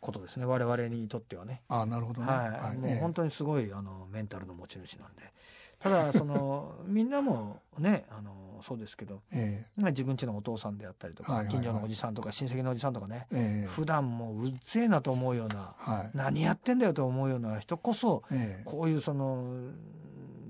[0.00, 0.46] ことですね。
[0.46, 1.62] 我々にとってはね。
[1.68, 3.00] あなるほどね、はい、もうええ。
[3.00, 5.32] 本当にすごいあのメンタルの持ち主なんで
[5.80, 11.62] ただその みんなもねあのそうですけどえ自分家のお父さんであったりとか、はいはいはい。
[11.62, 13.64] 近所のおじさんとか親戚のおじさんとかね、ええ。
[13.64, 16.10] え普段もううっぜえなと思うようなはい。
[16.14, 18.62] 何やってんだよと思うような人こそええ。
[18.64, 19.70] こういうその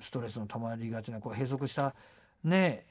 [0.00, 1.94] ストレスのたまりがちなこう閉塞した
[2.42, 2.84] ね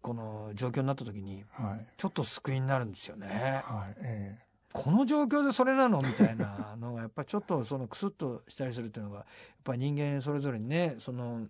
[0.00, 1.86] この状況になった時にはい。
[1.98, 3.62] ちょっと救いになるんですよね。
[3.66, 4.38] はいえ
[4.72, 6.02] この状況でそれなの？
[6.02, 9.26] みたいなのがやっぱりちょっとそのクスッとしたりするっていうのがやっ
[9.62, 11.46] ぱり人間それぞれにねその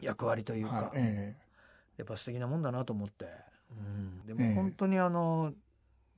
[0.00, 1.36] 役割というか、えはいえ
[1.98, 3.26] やっぱ素敵なもんだなと思って、
[3.70, 4.48] うん、でええ。
[4.50, 5.52] も本当にあの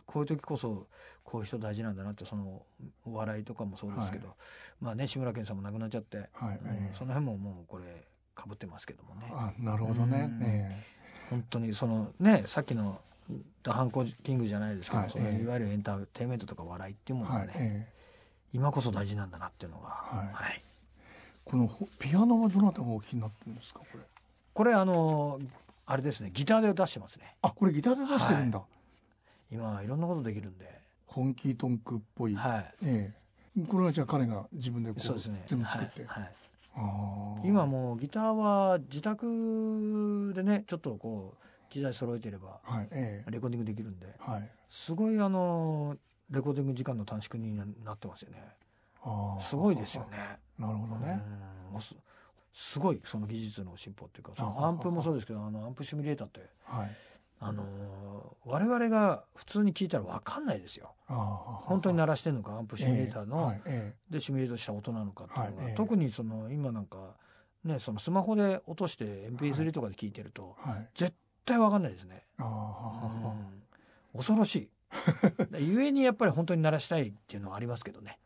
[0.07, 0.87] こういう時こそ
[1.25, 2.63] こういう人大事なんだなってその
[3.05, 4.35] お笑いとかもそうですけど、は
[4.81, 6.67] まあね志村けんさんも亡くなっちゃって、えはいうん。
[6.69, 7.85] ええその辺ももうこれ
[8.35, 9.33] かぶってますけどもね。
[9.33, 10.31] あなるほどね。
[10.31, 10.47] うん。
[10.47, 10.83] え
[11.31, 13.01] 本当にそのねさっきの
[13.63, 15.43] 「ダハンコキング」じゃないですけど、そのはいええ。
[15.43, 17.89] いわゆるエンターテインメントとか笑いっていうもえのがね、
[18.53, 20.33] 今こそ大事なんだなっていうのが、はい。
[20.33, 20.65] はい
[21.45, 24.01] このほピアノはどなたがお聴きになってるんですかこれ？
[24.55, 25.41] これあの
[25.87, 27.37] あれですねギターで出してますね。
[27.43, 28.63] あこれギターで出してるんだ、
[29.51, 29.87] 今はい。
[29.87, 32.75] ろんなことできるんで、本気トンクっぽい、はい。
[32.85, 33.15] え
[33.57, 33.65] え。
[33.67, 35.43] これはじゃあ彼が自分でこうそうですね。
[35.47, 36.23] 全部作って、はい。
[36.23, 36.33] はい。
[36.77, 37.47] あー。
[37.47, 43.31] 今もうギターは自宅でねちょっとこう機材揃えてればはいええ。
[43.31, 44.07] レコーディングできるんで。
[44.19, 44.51] はい。
[44.71, 45.97] すごいあの
[46.31, 47.55] レコーディング時間の短縮に
[47.85, 48.43] なってますよね
[49.41, 50.39] すごいですよね。
[50.59, 51.21] なるほどね、
[51.81, 51.95] す
[52.53, 56.97] すごいその技術の進歩っていうかそのあアンプもそうですけどあのアンプシミュレーターってはい。
[57.41, 57.67] あのー
[58.47, 60.93] 我々が普通に聞いたら分かんないですよ。
[61.09, 63.45] 本当に鳴らしてるのかアンプシミュレーターええの。
[63.45, 65.75] はいえでシミュレートした音なのかっていうのが、はいええ。
[65.75, 67.17] 特にその今なんか
[67.65, 70.57] ねそのスマホで落として MP3 とかで聞いてると
[70.95, 71.15] 絶
[71.45, 72.25] 対分かんないですね、
[74.15, 74.71] 恐ろしい。
[75.59, 78.19] ゆえにやっぱり本当に鳴らしたいっていうのはありますけどね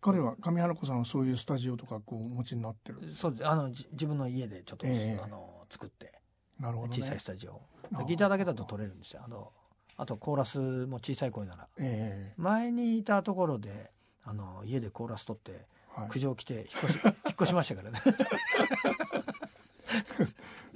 [0.00, 2.98] 彼は上原子さんはそういうスタジオとかこうお持ちになってる？
[3.14, 5.20] そうですあのじ自分の家でちょっと、ええ。
[5.22, 6.12] あの作って
[6.58, 6.96] なるほどね。
[6.96, 7.60] 小さいスタジオ
[8.06, 9.22] ギターだけだと撮れるんですよ。
[9.24, 9.52] あの
[9.96, 11.68] あとコーラスも小さい声なら。
[11.78, 13.90] え前にいたところで
[14.24, 15.66] あの家でコーラス撮ってえ
[16.00, 16.08] はい。
[16.08, 18.00] 苦情来て引っ越し 引っ越しましたからね。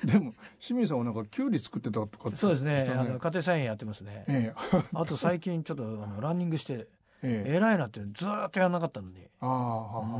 [0.05, 2.85] でも清水さんはなんかキュウリ作ってたとかそうですね。
[2.85, 4.25] 言ってたあの家庭菜園やってますね。
[4.29, 4.79] ええ。
[4.93, 6.87] あと最近ちょっとあのランニングして
[7.23, 7.57] ええ。
[7.57, 9.29] 偉いなってずーっとやらなかったのに。
[9.41, 10.19] ああははは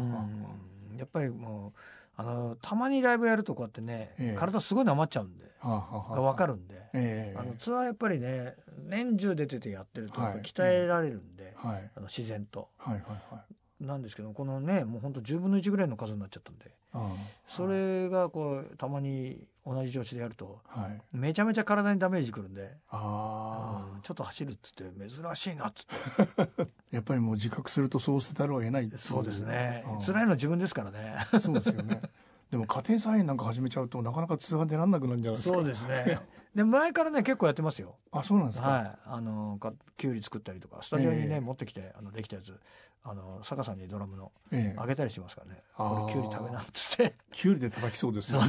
[0.93, 0.97] うん。
[0.97, 1.81] やっぱりもう
[2.17, 4.37] あのたまにライブやるとこうやってね、ええ。
[4.39, 8.55] 体すごいなまっちゃうんではははが分かるんで、ええあのツアーやっぱりね
[8.89, 11.91] 年中出ててやってると鍛えられるんで、はい。
[11.97, 12.69] あの自然と。
[12.79, 13.03] はいはい
[13.35, 13.39] は
[13.81, 13.85] い。
[13.85, 17.15] なんですけどこのねもう本当10分の1ぐらいの数になっちゃったんであ
[17.47, 21.01] それがこうたまに同じ調子でやるとあはい。
[21.13, 26.69] めちゃめちゃ体にダメージくるんで、ああうんちょっと走るっつって珍しいなっつって。
[26.93, 29.85] やっぱりもう自覚するとそうせざるを得ないそうですね。
[29.89, 30.01] うん。
[30.01, 31.27] 辛いのは自分ですからね。
[31.41, 32.01] そうですよね
[32.51, 35.57] でも家庭菜園なんか始めちゃうとなかなか通話出らんなくなるんじゃないですか？
[35.57, 36.21] そうですね。
[36.55, 37.97] で前からね結構やってますよ。
[38.13, 38.99] あそうなんですか、はい。
[39.05, 41.41] あのかきゅうり作ったりとかスタジオにね、ええ。
[41.41, 42.55] 持ってきてあのできたやつ
[43.03, 44.81] あの坂さんにドラムのええ。
[44.81, 45.63] あげたりしますからね。
[45.77, 47.15] これきゅうり食べなっつって。
[47.33, 48.41] きゅうりで叩きそうですね。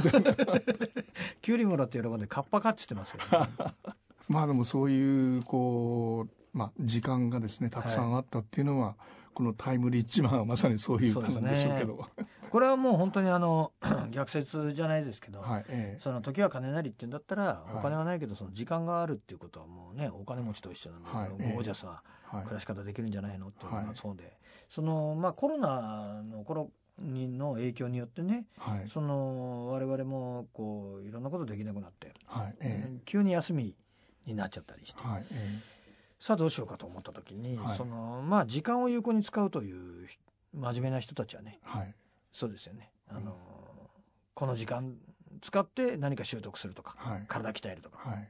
[1.42, 3.46] きゅうりもらって喜んでカッパかっつってますけど、ね、
[4.28, 8.96] まあでもそういうこう、まあ、時間がですねたくさんあったっていうのは、
[9.34, 12.06] このタイムリッチマンはまさにそういう歌なんでしょうけど
[12.50, 13.72] これはもう本当にあの
[14.10, 16.00] 逆説じゃないですけど、はいええ。
[16.00, 17.76] その時は金なりって言うんだったらはい。
[17.76, 22.42] お金はないけどその時間があるっていうことはもうねお金持ちと一緒なんで、はいゴージャスなはい。
[22.44, 23.86] 暮らし方できるんじゃないのっていうのはい。
[23.86, 28.88] がそうで、そのまあコロナの頃にの影響によってねはい。
[28.88, 33.74] その我々もこういろんなことできなくなって、はいえ急に休み
[34.26, 35.00] になっちゃったりして。
[35.04, 35.58] えはいえ
[36.20, 37.76] さあどうしようかと思った時に、はい。
[37.76, 40.08] そのまあ時間を有効に使うという
[40.52, 41.94] 真面目な人たちはねえはい
[42.38, 42.92] そうですよね。
[43.08, 43.36] あの、
[44.34, 44.94] この時間
[45.42, 47.24] 使って何か習得するとかはい。
[47.26, 47.98] 体鍛えるとか。
[48.08, 48.28] はい。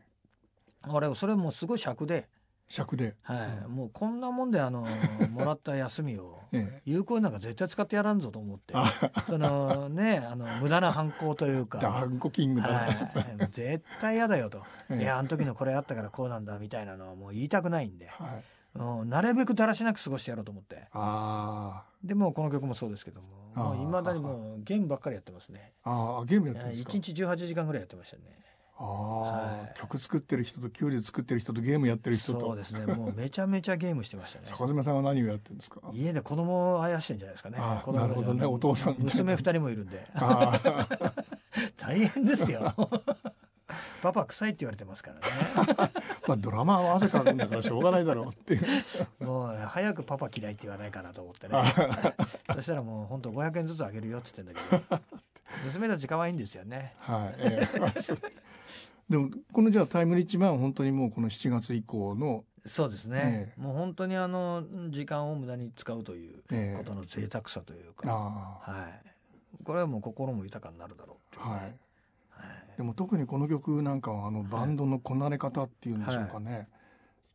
[0.81, 2.27] あれそれもうすごい尺で、
[2.69, 3.65] 尺で、はい。
[3.67, 4.87] うんもうこんなもんであの
[5.31, 6.83] もらった休みをええ。
[6.87, 8.87] 有効になんか絶対使ってやらんぞと思ってあ
[9.27, 11.79] そのねあの無駄な反抗というか。
[11.79, 12.69] ダンコキングだ。
[12.69, 15.03] な、はい、絶対嫌だよと、 ええ。
[15.03, 18.45] いやあの時のこれあったからこうなんだみたいなのはもう言いたくないんで、はい
[18.79, 20.87] うん、なるべくだらしなく過ごしてやろうと思って。
[20.93, 23.75] あでもうこの曲もそうですけども。
[23.75, 25.73] いまだにもうゲームばっかりやってますね。
[25.85, 28.23] ーあーゲームやってるんですか？1日18時間ぐらいやってましたね。
[28.81, 29.79] ああ、はい。
[29.81, 32.41] 曲作ってる人とキュウリ作ってる人とゲームやってる人と。
[32.41, 32.87] そうですね。
[32.87, 34.45] もうめちゃめちゃゲームしてましたね。
[34.49, 35.81] 坂爪さんは何をやってるんですか？
[35.93, 37.59] 家で子供をあやしてんじゃないですかね。
[37.59, 37.75] な
[38.07, 38.47] るほどね。
[38.47, 40.07] お父さん娘二人もいるんで。
[40.15, 41.13] ああ
[41.77, 42.73] 大変ですよ
[44.03, 45.27] パパ臭いって言われてますからね。
[46.27, 49.25] まあドラマーは汗かくんだからしょうがないだろうっていう。
[49.25, 51.55] もう早くパパ嫌いって言わないかなと思ってね。
[52.55, 55.01] そしたらもう本当500円ずつあげるよっつってんだけど。
[55.65, 56.95] 娘たち可愛いんですよね。
[56.99, 58.39] はい、ええ
[59.09, 63.61] でもこのじゃあタイムリッチマンは本当にもうこの7月以降のそうですね、ええ。
[63.61, 68.71] もう本当にあの時間を無駄に使うというええことの贅沢さというか、あ。
[68.71, 71.77] はい、これはもう心も豊かになるだろうっていうね、はい
[72.79, 76.69] でも特にこの曲なんかはあのバンドのこなれ方っていうんでしょうかね、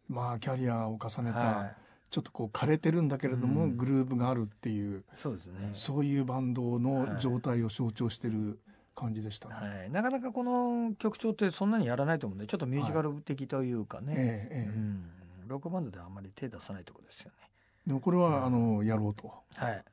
[0.07, 1.75] まあキャリアを重ねた、はい。
[2.09, 3.75] ちょっとこう枯れてるんだけれども、うん。
[3.75, 5.71] グルーヴがあるっていうそうですね。
[5.73, 8.57] そういうバンドの状態を象徴してる
[8.95, 9.55] 感じでしたね。
[9.55, 14.73] はい、なかなかこの曲調ってそんなにやらないと思うんでちょっとミュージカル的というかね、ええええ。
[14.73, 15.11] うん、
[15.47, 17.49] ロックバンドではあんまり手出さないところですよね。
[17.85, 19.27] でもこれはあのやろうと。
[19.55, 19.71] はい。
[19.71, 19.83] やっ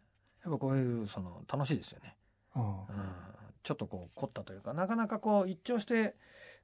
[0.45, 2.15] ぱこういうその楽しいですよね、
[2.55, 2.63] うん。
[2.63, 2.75] うん、
[3.63, 6.15] ちょっとこう凝ったというかなかなかこう一聴して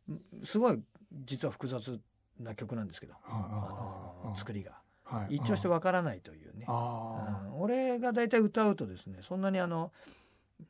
[0.09, 0.81] んすごい
[1.25, 2.01] 実は複雑
[2.41, 4.73] な曲なんですけど、あの作りが。
[5.05, 7.61] はい一聴してわからないというね、あうん。
[7.61, 9.93] 俺が大体歌うとですねそんなにあの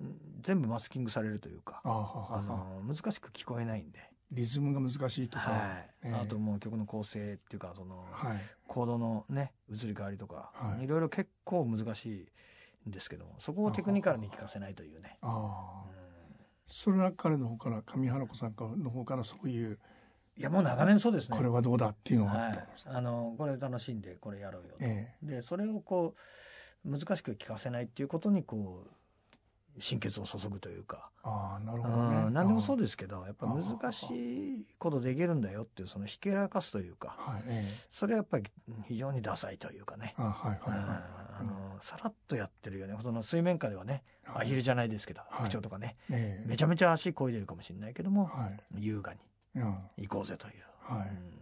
[0.02, 3.98] ん全部マスキングされるというかあの難しく聞こえないんで、
[4.30, 5.90] リズムが難しいとか、はい。
[6.04, 6.14] ええ。
[6.14, 8.40] あともう曲の構成っていうかそのはい。
[8.66, 10.84] コードのね移り変わりとか、はい。
[10.84, 12.28] いろいろ結構難し
[12.84, 15.16] いんですけどもそこをテクニカルに聞かせないというね。
[15.22, 15.84] あ
[16.66, 19.78] それは彼の方から上原子さんの方からそういう
[20.38, 21.36] いやもう長年そうですね。
[21.36, 22.84] これはどうだっていうのがあはいったんです。
[22.84, 26.14] か、、あのこれ楽しんでこれやろうよと、えでそれをこ
[26.84, 32.24] う難しく聞かせないっていうことにこう心血を注ぐというか、ああなるうほどね。
[32.28, 34.04] ん何でもそうでですけどやっぱ難し
[34.60, 37.16] いことできるんだよっていうそのひけらかすというか。
[37.18, 37.86] はいええ。
[37.90, 38.44] それはやっぱり
[38.88, 41.35] 非常にダサいというかね、あはいはいはい
[41.76, 42.94] のさらっとやってるよね。
[43.02, 44.02] その水面下ではね
[44.34, 45.46] アヒルじゃないですけどはい。
[45.46, 46.48] 副長とかね、ええ。
[46.48, 48.84] めちゃめちゃ足こいでるかもしれないけども、はい。
[48.84, 49.20] 優雅に
[49.56, 49.76] うん。
[49.98, 50.54] 行こうぜという。
[50.80, 51.08] はい。
[51.08, 51.36] うん。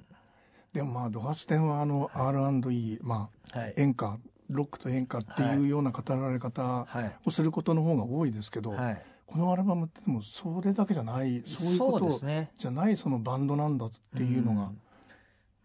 [0.73, 3.75] でもまあドハツ店はあの R&E まあはい。
[3.77, 4.19] 演歌
[4.51, 7.13] ロックと演歌っていうような語られ方はい。
[7.25, 12.21] をすることの方が多いですけど、はい、このアルバムってでもそれだけじゃないそういうこと
[12.59, 14.71] じゃないそのバンドなんだっていうのが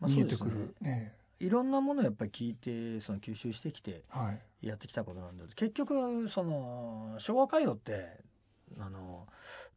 [0.08, 0.76] 見えてくる。
[0.82, 8.20] ねいろんなものをやっぱり聞いてその吸収してきてはいやってきたことなんで結局その昭和歌謡って
[8.80, 9.28] あの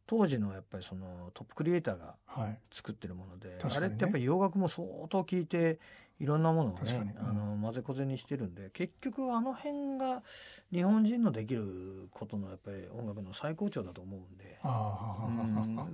[0.05, 2.59] 当時のやっぱりそのトップクリエイターがはい。
[2.71, 3.77] 作ってるもので、確かにね。
[3.77, 5.79] あれってやっぱり洋楽も相当聞いて
[6.19, 7.29] いろんなものをね、うん。
[7.29, 10.23] あの混ぜこぜにしてるんで結局あの辺が
[10.71, 14.59] 日本人のできることのやっぱり音楽の最高潮だと思うんで、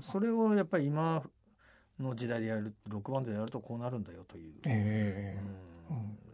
[0.02, 1.22] それをやっぱり今
[2.00, 6.29] の時代でやるロックバンドでやるとこうなるんだよという、ええええうん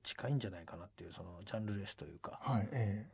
[0.00, 2.38] に近いんじゃないかなっていうそのジャンルレスというか。
[2.42, 3.06] はいえ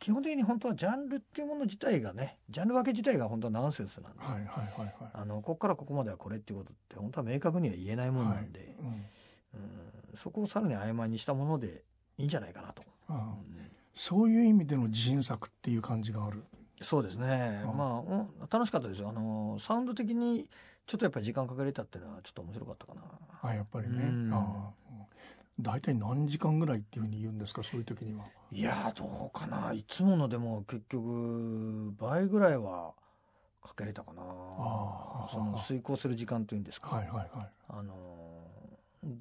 [0.00, 5.10] 基本的に本当はジャンルっていうもの自体がねジャンル分け自体が本当はナンセンスなんで、えはいはいはいはい。
[5.12, 9.06] あのここからここまではこれっていうことって本当は明確には言えないものなんで、うんうん。
[10.16, 11.84] そこをさらに曖昧にしたもので
[12.16, 13.14] いいんじゃないかなと、ああ。
[13.16, 13.70] うん。
[13.94, 16.44] そういう意味での自信作っていう感じがある。
[16.80, 19.10] そうですね、うんまあうん楽しかったですよ。
[19.10, 20.48] あのサウンド的に
[20.86, 23.02] ちょっとやっぱり時間かけれたっていうのはちょっと面白かったかな。
[23.42, 24.04] あやっぱりね。
[24.04, 24.32] うん。
[24.32, 24.70] あ
[25.62, 28.24] 大体何時間ぐらいっていうふうに言うんですかそういう時には。
[28.52, 29.72] いやーどうかな。
[29.72, 32.92] いつものでも結局倍ぐらいは
[33.62, 34.22] かけれたかな。
[34.22, 37.50] あーその遂行する時間というんですか、はいはいはい。
[37.68, 38.20] あのー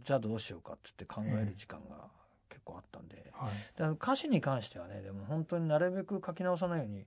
[0.03, 2.09] じゃあどうしようかって言って考える時間が
[2.49, 3.51] 結構あったんで、はい。
[3.77, 7.05] だから歌詞に関してはねでも本当になるべく書き直さないように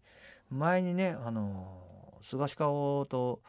[0.49, 3.41] 前にねあのー菅氏顔と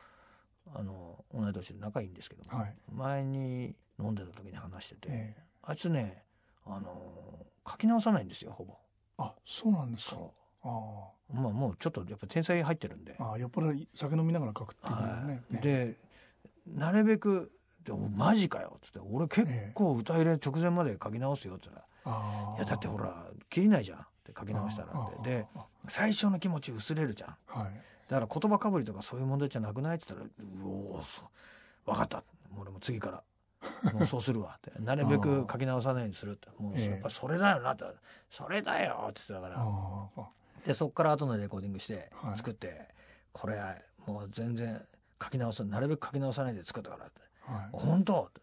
[0.73, 2.75] あの同い年で仲いいんですけども、はい。
[2.91, 6.23] 前に飲んでた時に話してて、ええあいつね
[6.65, 8.73] あのー書き直さないんですよほぼ。
[9.17, 10.15] あそうなんですか？
[10.17, 10.67] そあ
[11.29, 13.15] うまあもうちょっとやっぱ天才入ってるんで。
[13.19, 15.01] あああよっぽど酒飲みながら書くっていうね。
[15.01, 15.21] は
[15.51, 15.53] い。
[15.55, 15.59] ね。
[15.61, 15.97] で
[16.67, 17.51] なるべく
[17.83, 22.55] 「でおマジかよ」っつって「俺結構歌入れ直前まで書き直すよ」っつったら「ああ。
[22.57, 27.37] いやだってほら切りないじゃん」って書き直したらであ最初の気持ち薄れるじゃん。
[27.47, 27.73] はい。
[28.09, 29.95] だから言葉かぶりとかそういう問題じゃなくない？
[29.95, 30.29] って言ったら
[30.65, 31.27] 「うおーそう。
[31.85, 32.23] 分かった。
[32.57, 33.23] 俺も次から
[33.93, 34.71] もうそうするわ」って。
[34.81, 36.49] なるべく書き直さないようにするって。
[36.57, 36.89] もうええ。
[36.91, 37.83] やっぱそれだよなって
[38.29, 39.63] 「それだよ」って言ってたか
[40.15, 40.27] ら。
[40.65, 42.37] でそこから後のレコーディングしてはい。
[42.37, 42.89] 作って、
[43.33, 43.59] これ
[44.05, 44.85] もう全然
[45.21, 47.21] 書き直さなるべく書き直さないで作ったからって。
[47.41, 48.41] はい「本当?」って。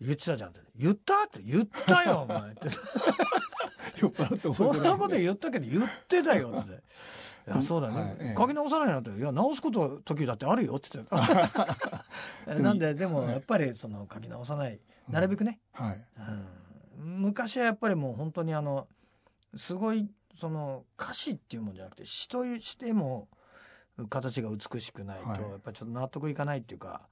[0.00, 2.68] 言ってたじゃんって「言った?」って「言ったよお前」って。
[4.00, 6.82] 酔っ払って「そんなことう言ったけど言ってたよ」って。
[7.50, 8.16] いやそうだね、はい。
[8.20, 8.34] ええ。
[8.38, 11.10] 書き直さないなんて「いや直すことは時だってあるよ」って言って
[12.46, 14.80] た なんででもやっぱりその書き直さない。
[15.08, 16.04] なるべくね、はい。
[16.98, 17.22] うん。
[17.22, 18.86] 昔はやっぱりもう本当にあの
[19.56, 20.08] すごい
[20.38, 23.28] その歌詞っていうもんじゃなくて詩としても
[24.08, 25.40] 形が美しくないとはい。
[25.40, 27.08] やっぱりちょっと納得いかないっていうか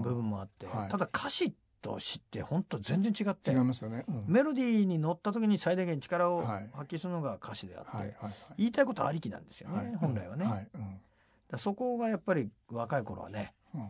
[0.00, 0.88] 部分もあって、はい。
[0.88, 3.50] ただ歌詞と詩って本当全然違って。
[3.52, 4.04] 違いますよね。
[4.08, 4.24] うん。
[4.26, 6.70] メロディーに乗った時に最大限力をはい。
[6.72, 9.94] 発揮するのが歌詞であって、はいはい言いたいことありきなんですよね、はい。
[9.96, 10.68] 本来はね、だかはい。
[10.74, 11.00] うん。
[11.50, 13.80] らそこがやっぱり若い頃はね、うん。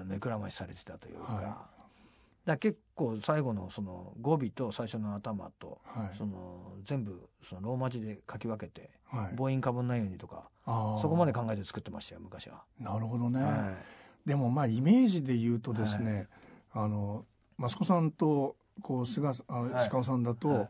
[0.00, 2.48] うん目くらましされてたというか,、はい。
[2.48, 6.16] だ結構最後のその語尾と最初の頭とはい。
[6.16, 9.36] その全部そのローマ字で書き分けてはい。
[9.36, 10.48] 母音かぶんないようにとか
[10.98, 12.62] そこまで考えて作ってましたよ昔は。
[12.80, 13.42] なるほどね。
[13.42, 13.74] は
[14.24, 16.28] でもまあイメージで言うとですね
[16.80, 17.24] あの
[17.60, 20.68] 益子さんとこう菅あはい鹿尾さんだと、はい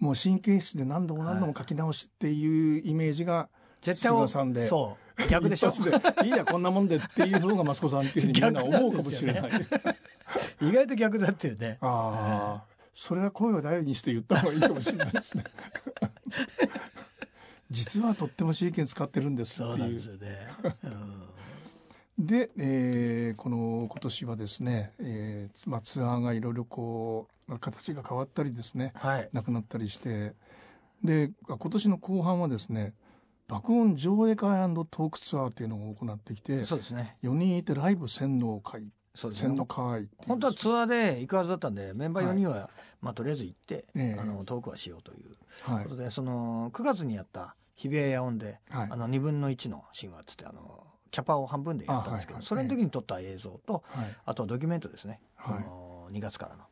[0.00, 3.50] もう神経質で何度も何度も書き直しっていうイメージが
[3.82, 9.50] 菅さんでそう逆でしょでい いやこんなもんでっていうのが益子さんっていうふうにみんな思うかもしれない。
[10.62, 11.76] 意外と逆だっていうね。
[11.82, 15.44] ああ、それは声を大にして言った方がいいかもしれないですね。
[17.70, 20.06] 実はとっても C 券使ってるんですっていうそうなんです。
[20.06, 20.48] よね。
[20.84, 21.30] うん
[22.26, 29.28] で、えーこの今年はですね、えーつまあ、ツアーがいろいろこうまあ形が変わったりですねはい。
[29.32, 30.34] なくなったりして
[31.02, 32.94] であ今年の後半はですね
[33.48, 37.16] 爆音上映会トークツアーっていうのを行ってきてそうですね。
[37.22, 39.56] 4人いてライブ洗脳会そうですね。
[39.56, 44.20] 本当はツアーで行くはずだったんでメンバー4人は、まあとりあえず行って、ええ。
[44.20, 45.32] あのトークはしようという。
[45.62, 45.84] はい。
[45.84, 48.88] ことで、その9月にやった日比谷野音で、はい。
[48.90, 52.46] あの2分の1の神話っつってあのキャパを半分でやったんですけど、あはいはい。
[52.46, 54.16] それの時に撮った映像と、はい。
[54.26, 55.56] あとはドキュメントですね、はい。
[55.58, 56.64] あの2月からの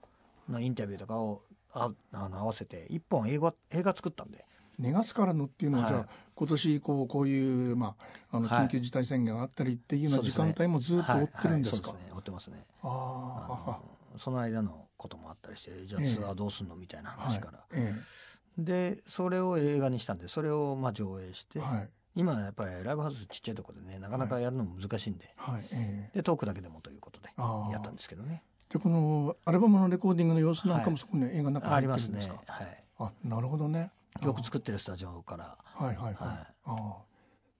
[0.48, 4.44] のインタビューとかをああの合わせて1本映画映画作ったんで。
[4.80, 5.92] 2月からのっていうのは、はい。
[5.92, 7.96] じゃあ今年こうこういう、ま
[8.30, 8.66] あ、あのはい。
[8.66, 12.12] 緊急事態宣言があったりっていうような時間帯もずっと追ってるんですか、はいはいそうですね。
[12.14, 12.66] 追ってますね。
[12.82, 13.80] あ
[14.14, 17.18] あその間のこともあったりしてじゃあええツアーどうすんのみたいなはい。
[17.34, 17.94] 話から、え。
[18.56, 26.16] でそれを映画にしたんでそれをまあ上映して、えはい今やっぱりライブハウスちっちゃいところでねなかなかやるのも難しいんで、はいええ。
[26.16, 28.42] でトークだけでもということでやったんですけどね。
[28.68, 30.98] でこのアルバムのレコーディングの様子なんかもはい。
[30.98, 32.84] そこに映画の中にありますね入ってるんですか、はい。
[32.98, 33.92] あなるほどね。
[34.20, 35.56] 曲作ってるスタジオから。
[35.62, 36.16] はいはいはい、はい。
[36.16, 36.96] ああ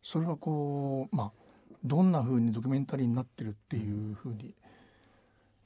[0.03, 1.33] それはこうまあ
[1.85, 4.57] どんな風にドキュメンタリーになってるっていう風に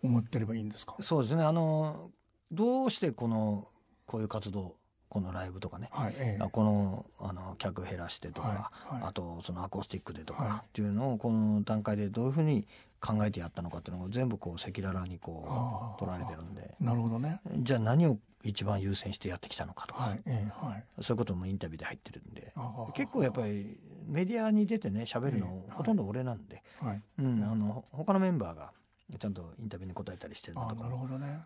[0.05, 1.43] 思ってればいいんですか、そうですね。
[1.43, 2.11] あの
[2.51, 3.69] どうしてこの
[4.05, 4.77] こういう活動
[5.13, 6.43] このライブとかね、はいええ。
[6.43, 9.09] あこのあの客減らしてとか、はいはい。
[9.11, 12.67] あとそのアコースティックでとはいかっていうのをこの段階でどういうふうに
[12.99, 16.75] 考えてやったのかっていうのを全部こう赤裸々にこう捉えてるんで。
[16.81, 17.43] なるほどね。
[17.59, 20.85] じゃあ何を一番優先してやってきたのかとか、はいええはい。
[21.03, 22.55] そういうこともインタビューで入ってるんで。
[22.95, 27.03] 結構やっぱりメディアに出てね喋るのええほとんど俺なんで、はい。
[27.19, 28.73] うん、あの他のメンバーが
[29.19, 30.83] ちゃんとインタビューに答えたりしてるのとか。
[30.83, 31.45] あなるほどね。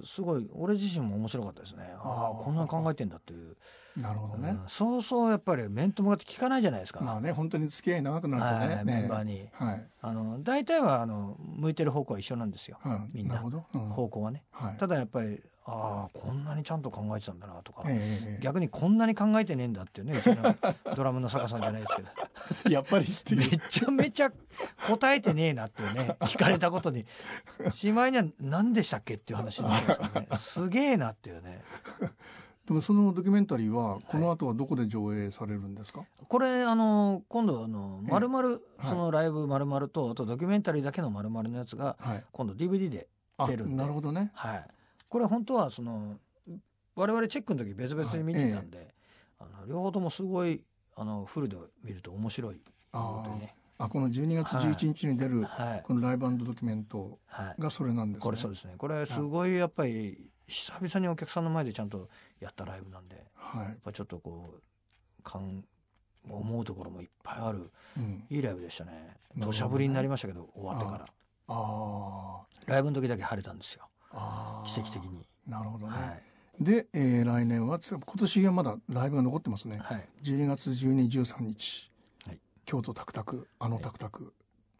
[0.00, 1.94] ですごい俺自身も面白かったですね。
[1.98, 3.56] ああこんなに考えてんだっていう、
[3.96, 8.74] なるほどね、うんそうそうやっぱり面と向かって聞かないじゃないですか、まあね本当に付き合い長くなるとね。
[8.76, 9.48] はいメンバーに。
[9.52, 13.42] はい、あの大体はあの向いてる方向は一緒なんですよ、うん、みんな。
[13.42, 13.80] うん。
[13.90, 14.44] 方向はね。
[14.50, 20.56] はい、ただやっぱりああこんなにちゃんと考えてたんだなとか、えええ逆にこんなに考えてねえんだっていうねうちの
[20.94, 22.08] ドラムの坂さんじゃないですけど。
[22.68, 24.30] え やっぱりめちゃめちゃ
[24.86, 27.04] 答えてねえなっていうね聞かれたことに。
[27.72, 30.28] しまいには何でしたっけっていう話になるんですよね。
[30.36, 31.62] すげえなっていうね
[32.66, 38.10] でもそのドキュメンタリーはこの後はどこで上映されるんですか、これあの今度あのええ。
[38.12, 38.60] 丸々はい。
[38.88, 42.24] そのライブ丸々とあとドキュメンタリーだけの丸々のやつがはい。
[42.32, 43.06] 今度 DVD で
[43.38, 43.76] あ出るんで。
[43.76, 44.32] なるほどね。
[44.34, 44.64] はい。
[45.08, 46.16] これ本当はその
[46.96, 48.94] 我々チェックの時別々に見に行ったんで、
[49.38, 50.64] あの両方ともすごい
[50.96, 52.60] あのフルで見ると面白いで
[53.38, 53.54] ね。
[53.78, 55.82] あこの12月11日に出るはい。
[55.86, 57.62] このライブドキュメントはい。
[57.62, 58.20] がそれなんですね。
[58.22, 58.74] これそうですね。
[58.76, 62.08] これすごいやっぱり久々にお客さんの前でちゃんと
[62.40, 63.66] やったライブなんでやはい。
[63.72, 65.64] っぱちょっとこう感
[66.28, 69.16] 思うところもいっぱいあるうん、いいライブでしたね。
[69.36, 71.06] 土砂降りになりましたけど終わってから。
[71.48, 73.88] あライブの時だけ晴れたんですよ。
[74.12, 74.74] ーあー。
[74.74, 75.26] 奇跡的に。
[75.46, 76.06] なるほどね、は
[76.60, 76.64] い。
[76.64, 79.78] で、えー来年はつ今年はまだライブが残ってますね。
[79.78, 80.08] はい。
[80.24, 81.90] 12月12、13日、
[82.26, 82.40] はい。
[82.64, 84.34] 京都タクタクあのタクタク、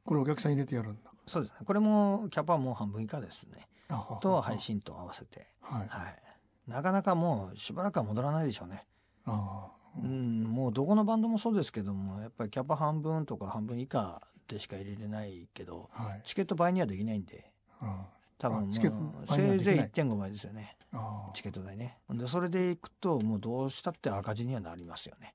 [0.05, 1.11] これお客さん入れてやるんだ。
[1.27, 1.59] そうですね。
[1.65, 3.69] これもキャパはもう半分以下ですね。
[3.89, 5.47] あはと配信と合わせて。
[5.61, 5.89] はい。
[5.89, 6.23] はい
[6.67, 8.85] なかなかもうしばらくは戻らないでしょうね。
[9.25, 16.23] あーうんもうどこのバンドもそうですけどもやっぱりキャパ半分とか半分以下でしか入れれないけどはい。
[16.25, 17.51] チケット倍にはできないんで。
[17.81, 18.07] あ
[18.39, 18.97] 多分もうあチケット
[19.27, 20.77] 倍にはせいぜいできない1.5倍ですよね。
[20.93, 21.99] あチケット代ね。
[22.11, 25.35] でそれでいくともうどうしたって赤字にはなりますよね。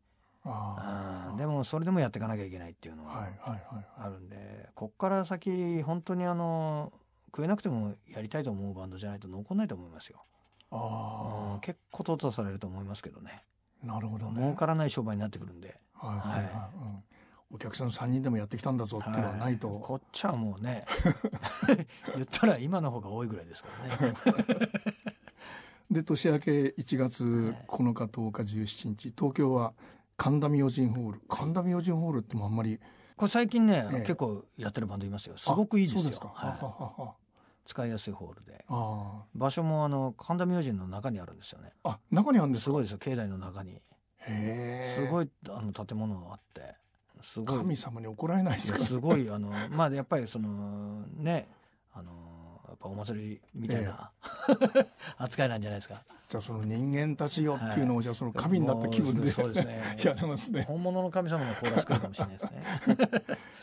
[1.37, 3.85] でもそれでもやっていかなきゃいけないっていうのはいははいはい。
[3.97, 6.91] あるんでこっから先本当にあの
[7.27, 10.23] 食えなくてもやりたいと思うバンドじゃないと残んないと思いますよ、
[10.71, 13.43] うんあ結構淘汰されると思いますけどね。
[13.83, 14.41] あなるほどね。
[14.41, 15.79] 儲からない商売になってくるんで。
[15.93, 20.85] はいはいはい、はうん、お客さん3人でもやってきたんだぞっていうのはないと、こっちはもうね
[22.15, 23.69] 言ったら今の方が多いぐらいですか
[23.99, 24.15] らね。
[25.91, 29.73] で年明け1月9日10日17日東京は
[30.15, 31.21] 神田明神ホール。
[31.27, 32.79] 神田明神ホールってもあんまり
[33.17, 33.99] これ最近ね、ええ。
[34.01, 35.37] 結構やってるバンドいますよ。
[35.37, 35.99] すごくいいですよ。
[35.99, 36.49] あそうですか、はい。
[36.51, 37.13] ははは
[37.65, 38.65] 使いやすいホールで。
[38.67, 41.71] あ場所もあの神田明神の中にあるんですよね。
[41.83, 42.63] ああ中にあるんですか？
[42.65, 43.73] すごいですよ境内の中に。
[43.73, 43.81] へ
[44.19, 44.95] え。
[44.95, 46.75] すごいあの建物があって。
[47.21, 47.57] すごい。
[47.59, 48.79] 神様に怒られないですか？
[48.79, 51.47] すごいあのまあやっぱりそのね
[51.93, 52.11] あの
[52.67, 54.11] やっぱお祭りみたいな、
[55.17, 56.01] 扱いなんじゃないですか。
[56.29, 59.97] じゃあその人間たちよっていうのを、じゃあその神になった気分でそうですね。
[60.01, 60.63] やれますね。
[60.63, 62.63] 本物の神様のコーラス来るかもしれないですね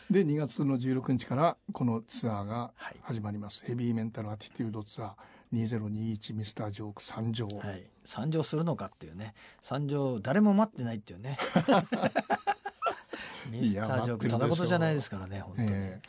[0.09, 2.95] で2月の16日からこのツアーがはい。
[3.03, 5.13] 始まります、ヘビーメンタルアティテュードツアー。
[5.53, 7.03] 2021ミスタージョーク。
[7.03, 7.83] 参上、はい。
[8.05, 9.35] 参上するのかっていうね。
[9.63, 11.37] 参上誰も待ってないっていうね。
[13.51, 16.01] ミスタージョークただことじゃないですからね本当に、え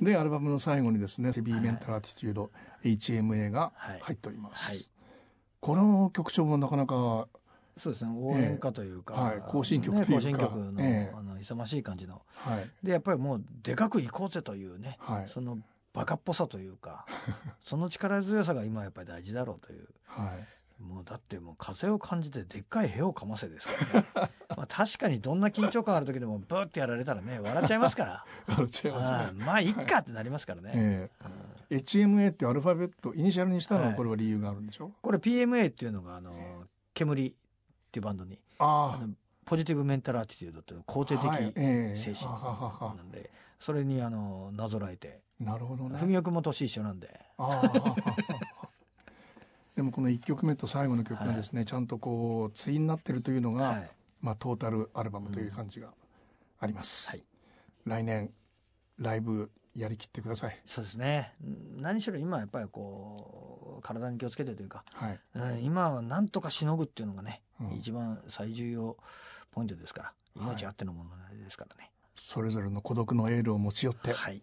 [0.00, 0.04] え。
[0.04, 2.50] でアルバムの最後にですねヘビーメンタルアティチュード
[2.82, 4.00] HMA がはい。
[4.00, 4.84] 入っております、はい。
[5.60, 7.28] この曲調もなかなか
[7.76, 10.10] そうですね応援歌というか、ええはい行進曲というか。
[10.10, 11.14] ね、行進曲の,、ええ。
[11.14, 12.22] あの勇ましい感じの。
[12.34, 12.70] はい。
[12.82, 15.28] でやっぱりもうでかく行こうぜというね、はい。
[15.28, 15.58] その
[15.92, 17.06] バカっぽさというか
[17.62, 19.88] その力強さが今やっぱり大事だろうという。
[20.06, 20.46] はい。
[20.82, 24.08] もうだってもう風を感じてでっかい部をかませですからね。
[24.56, 28.24] まあ確かにどんな緊張感ある時でもブーってやられたらね笑っちゃいますから。
[28.48, 31.76] 笑っちゃいますね、まあいっかってなりますからね、えうん。
[31.76, 33.96] え HMA ってアルファベットイニシャルにしたのははい。
[33.96, 36.34] これは理由があるんでしょ、これ PMA っていうのがあの
[36.92, 37.34] 煙
[37.94, 39.14] っていうバンドにああの
[39.44, 41.96] ポジティブメンタルアティテュードという肯定的ええ。
[41.96, 42.26] 精神
[42.96, 43.30] なんで
[43.60, 45.98] それにあのなぞらえてなるほどね。
[45.98, 47.20] 文雄君も年一緒なんで。
[49.76, 53.90] でもこの1曲目と最後の曲がですね、ちゃんとこう対になってるというのが、はい。
[54.20, 55.92] まあ、トータルアルバムという感じが
[56.60, 57.24] あります、はい。
[57.84, 58.32] 来年
[58.98, 60.60] ライブやりきってください。
[60.66, 61.34] そうですね。
[61.42, 65.20] うん何しろ今やっぱりこう体に気をつけてというか、はい。
[65.34, 67.76] うん今はなんとかしのぐっていうのがね、うん。
[67.76, 68.96] 一番最重要
[69.50, 70.54] ポイントですからはい。
[70.54, 71.10] 命あってのもの
[71.44, 71.90] ですからね。
[72.14, 74.40] それぞれの孤独のエールを持ち寄って、はい、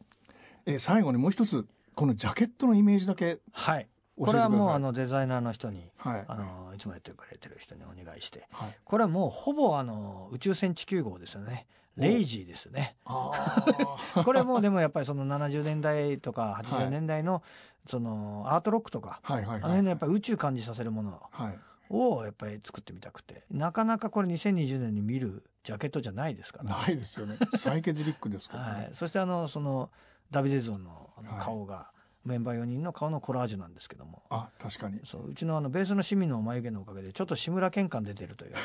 [0.65, 1.65] え最後にもう一つ
[1.95, 3.88] このジャケットのイメージだけはい。
[4.17, 6.25] これはもうあのデザイナーの人にはい。
[6.27, 8.47] あのいつもやってくれてる人にお願いして。
[8.51, 8.77] はい。
[8.84, 11.65] これはもうほぼあの宇宙船地球号ですよね
[11.97, 17.43] レイジーですよね これもうでもやっぱりその70年代とかはい80年代の
[17.87, 21.59] そのアートロックとかあの辺のやっぱり宇宙感じさせるものはい。
[21.91, 23.43] をやっぱり作ってみたくて。
[23.51, 27.37] なかなかこれ2020年に見るジャケットじゃないですから、ないですよね。
[27.57, 29.91] サイケデリックですからね、はい、そしてあのその
[30.31, 31.41] ダビデ像のあのはい。
[31.41, 31.91] 顔が、
[32.26, 34.24] メンバー4人の顔のコラージュなんですけども。
[34.30, 35.01] あ確かに。
[35.05, 38.59] そううちのあのベースの市民の眉毛のおかげでちょっと志村けん感出てるというね。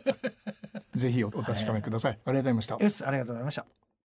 [0.94, 2.76] ぜひおお確かめください、ありがとうございました。
[2.80, 3.66] エスありがとうございました